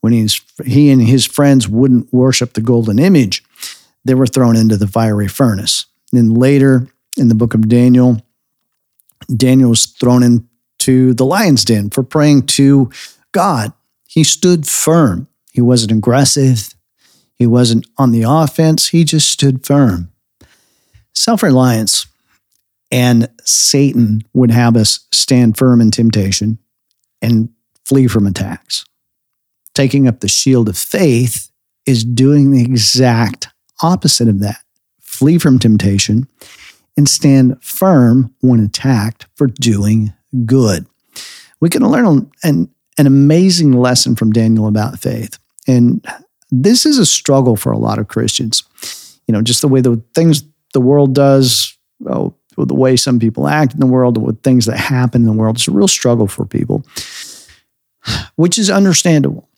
When 0.00 0.12
he's, 0.12 0.40
he 0.64 0.90
and 0.90 1.02
his 1.02 1.26
friends 1.26 1.68
wouldn't 1.68 2.12
worship 2.12 2.54
the 2.54 2.60
golden 2.60 2.98
image, 2.98 3.44
they 4.04 4.14
were 4.14 4.26
thrown 4.26 4.56
into 4.56 4.76
the 4.76 4.86
fiery 4.86 5.28
furnace. 5.28 5.86
Then 6.12 6.34
later 6.34 6.88
in 7.16 7.28
the 7.28 7.34
book 7.34 7.54
of 7.54 7.68
Daniel, 7.68 8.22
Daniel 9.34 9.70
was 9.70 9.86
thrown 9.86 10.22
into 10.22 11.12
the 11.12 11.26
lion's 11.26 11.64
den 11.64 11.90
for 11.90 12.02
praying 12.02 12.46
to 12.46 12.90
God. 13.32 13.72
He 14.06 14.24
stood 14.24 14.66
firm. 14.66 15.28
He 15.52 15.60
wasn't 15.60 15.92
aggressive. 15.92 16.74
He 17.34 17.46
wasn't 17.46 17.86
on 17.98 18.10
the 18.10 18.24
offense. 18.26 18.88
He 18.88 19.04
just 19.04 19.28
stood 19.28 19.66
firm. 19.66 20.10
Self 21.14 21.42
reliance 21.42 22.06
and 22.90 23.28
Satan 23.44 24.22
would 24.32 24.50
have 24.50 24.76
us 24.76 25.06
stand 25.12 25.56
firm 25.56 25.80
in 25.80 25.90
temptation 25.90 26.58
and 27.22 27.50
flee 27.84 28.06
from 28.06 28.26
attacks. 28.26 28.84
Taking 29.74 30.08
up 30.08 30.20
the 30.20 30.28
shield 30.28 30.68
of 30.68 30.76
faith 30.76 31.50
is 31.86 32.04
doing 32.04 32.50
the 32.50 32.62
exact 32.62 33.48
opposite 33.82 34.28
of 34.28 34.40
that 34.40 34.62
flee 35.00 35.38
from 35.38 35.58
temptation 35.58 36.28
and 36.96 37.08
stand 37.08 37.62
firm 37.62 38.34
when 38.40 38.60
attacked 38.60 39.26
for 39.34 39.46
doing 39.46 40.12
good. 40.44 40.86
We 41.60 41.68
can 41.68 41.82
learn 41.82 42.30
an, 42.42 42.70
an 42.98 43.06
amazing 43.06 43.72
lesson 43.72 44.16
from 44.16 44.32
Daniel 44.32 44.66
about 44.66 44.98
faith. 44.98 45.38
And 45.66 46.04
this 46.50 46.86
is 46.86 46.98
a 46.98 47.06
struggle 47.06 47.56
for 47.56 47.70
a 47.72 47.78
lot 47.78 47.98
of 47.98 48.08
Christians. 48.08 48.62
You 49.26 49.32
know, 49.32 49.42
just 49.42 49.60
the 49.60 49.68
way 49.68 49.80
the 49.80 50.02
things 50.14 50.42
the 50.72 50.80
world 50.80 51.14
does, 51.14 51.76
oh, 52.06 52.34
well, 52.56 52.66
the 52.66 52.74
way 52.74 52.96
some 52.96 53.18
people 53.18 53.48
act 53.48 53.74
in 53.74 53.80
the 53.80 53.86
world, 53.86 54.18
with 54.18 54.42
things 54.42 54.66
that 54.66 54.78
happen 54.78 55.22
in 55.22 55.26
the 55.26 55.32
world, 55.32 55.56
it's 55.56 55.68
a 55.68 55.72
real 55.72 55.88
struggle 55.88 56.26
for 56.26 56.44
people, 56.44 56.84
which 58.36 58.58
is 58.58 58.70
understandable. 58.70 59.48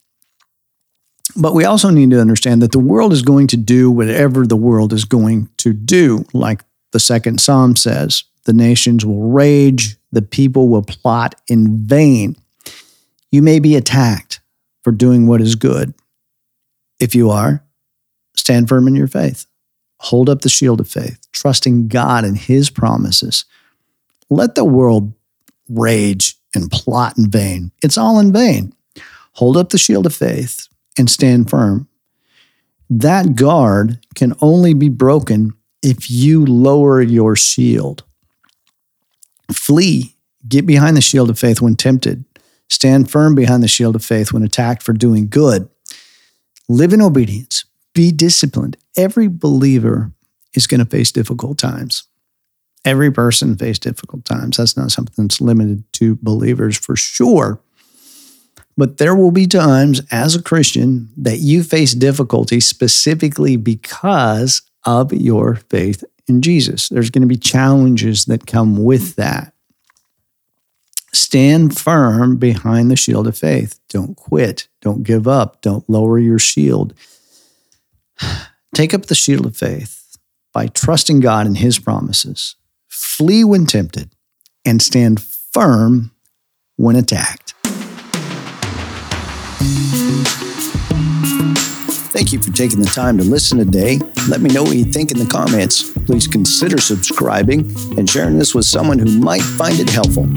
But 1.35 1.55
we 1.55 1.65
also 1.65 1.91
need 1.91 2.11
to 2.11 2.21
understand 2.21 2.61
that 2.63 2.73
the 2.73 2.79
world 2.79 3.13
is 3.13 3.23
going 3.23 3.47
to 3.49 3.57
do 3.57 3.91
whatever 3.91 4.47
the 4.47 4.57
world 4.57 4.93
is 4.93 5.05
going 5.05 5.49
to 5.59 5.73
do. 5.73 6.25
Like 6.33 6.63
the 6.93 7.01
second 7.01 7.41
Psalm 7.41 7.77
says, 7.77 8.25
the 8.45 8.53
nations 8.53 9.07
will 9.07 9.31
rage, 9.31 9.97
the 10.11 10.23
people 10.23 10.69
will 10.69 10.83
plot 10.83 11.35
in 11.49 11.87
vain. 11.87 12.37
You 13.31 13.41
may 13.41 13.61
be 13.61 13.77
attacked 13.77 14.41
for 14.83 14.93
doing 14.93 15.27
what 15.27 15.41
is 15.41 15.55
good. 15.55 15.95
If 17.01 17.15
you 17.15 17.31
are, 17.31 17.65
stand 18.37 18.69
firm 18.69 18.87
in 18.87 18.95
your 18.95 19.07
faith. 19.09 19.47
Hold 20.03 20.29
up 20.29 20.41
the 20.41 20.49
shield 20.49 20.81
of 20.81 20.89
faith, 20.89 21.19
trusting 21.31 21.87
God 21.87 22.25
and 22.25 22.37
His 22.37 22.71
promises. 22.71 23.45
Let 24.29 24.57
the 24.57 24.65
world 24.65 25.13
rage 25.69 26.35
and 26.55 26.71
plot 26.71 27.17
in 27.17 27.31
vain. 27.31 27.71
It's 27.83 27.97
all 27.97 28.19
in 28.19 28.33
vain. 28.33 28.75
Hold 29.35 29.57
up 29.57 29.71
the 29.71 29.79
shield 29.79 30.07
of 30.07 30.15
faith 30.15 30.67
and 30.99 31.09
stand 31.09 31.49
firm. 31.49 31.89
That 32.91 33.37
guard 33.37 34.01
can 34.15 34.35
only 34.41 34.75
be 34.75 34.89
broken 34.89 35.55
if 35.83 36.11
you 36.11 36.45
lower 36.45 37.01
your 37.01 37.37
shield. 37.37 38.03
Flee, 39.53 40.17
get 40.49 40.67
behind 40.67 40.97
the 40.97 41.01
shield 41.01 41.31
of 41.31 41.39
faith 41.39 41.61
when 41.61 41.77
tempted. 41.77 42.25
Stand 42.69 43.11
firm 43.11 43.35
behind 43.35 43.63
the 43.63 43.69
shield 43.69 43.95
of 43.95 44.05
faith 44.05 44.33
when 44.33 44.43
attacked 44.43 44.83
for 44.83 44.93
doing 44.93 45.29
good. 45.29 45.69
Live 46.69 46.93
in 46.93 47.01
obedience. 47.01 47.65
Be 47.95 48.13
disciplined. 48.13 48.77
Every 48.97 49.29
believer 49.29 50.13
is 50.55 50.67
going 50.67 50.81
to 50.81 50.87
face 50.87 51.13
difficult 51.13 51.59
times. 51.59 52.05
Every 52.85 53.13
person 53.13 53.57
face 53.57 53.79
difficult 53.79 54.25
times. 54.25 54.57
That's 54.57 54.77
not 54.77 54.91
something 54.91 55.27
that's 55.27 55.41
limited 55.41 55.85
to 55.95 56.19
believers 56.23 56.77
for 56.77 56.97
sure. 56.97 57.61
But 58.77 58.99
there 58.99 59.15
will 59.15 59.31
be 59.31 59.47
times 59.47 60.01
as 60.11 60.35
a 60.35 60.43
Christian 60.43 61.11
that 61.17 61.39
you 61.39 61.63
face 61.63 61.93
difficulty 61.95 62.59
specifically 62.59 63.57
because 63.57 64.63
of 64.85 65.13
your 65.13 65.57
faith 65.57 66.03
in 66.27 66.43
Jesus. 66.43 66.89
There's 66.89 67.11
going 67.11 67.23
to 67.23 67.29
be 67.29 67.37
challenges 67.37 68.25
that 68.25 68.47
come 68.47 68.83
with 68.83 69.17
that. 69.17 69.53
Stand 71.13 71.79
firm 71.79 72.37
behind 72.39 72.91
the 72.91 72.97
shield 72.97 73.27
of 73.27 73.37
faith. 73.37 73.79
Don't 73.91 74.17
quit. 74.17 74.69
Don't 74.81 75.03
give 75.03 75.29
up. 75.29 75.61
Don't 75.61 75.89
lower 75.89 76.19
your 76.19 76.39
shield. 76.39 76.95
Take 78.75 78.95
up 78.95 79.07
the 79.07 79.15
shield 79.15 79.47
of 79.47 79.57
faith. 79.57 79.99
by 80.53 80.67
trusting 80.67 81.21
God 81.21 81.47
and 81.47 81.57
His 81.57 81.79
promises, 81.79 82.57
flee 82.89 83.45
when 83.45 83.67
tempted, 83.67 84.11
and 84.65 84.83
stand 84.83 85.21
firm 85.21 86.13
when 86.77 86.97
attacked. 86.97 87.55
Thank 92.13 92.33
you 92.33 92.43
for 92.43 92.53
taking 92.53 92.81
the 92.81 92.91
time 92.95 93.17
to 93.19 93.25
listen 93.25 93.59
today. 93.59 93.99
Let 94.29 94.43
me 94.43 94.51
know 94.51 94.63
what 94.63 94.77
you 94.77 94.85
think 94.85 95.11
in 95.11 95.19
the 95.19 95.27
comments. 95.27 95.91
Please 96.01 96.27
consider 96.27 96.79
subscribing 96.79 97.61
and 97.99 98.09
sharing 98.09 98.39
this 98.39 98.55
with 98.55 98.67
someone 98.67 98.99
who 98.99 99.19
might 99.19 99.43
find 99.43 99.81
it 99.81 99.89
helpful. 99.89 100.29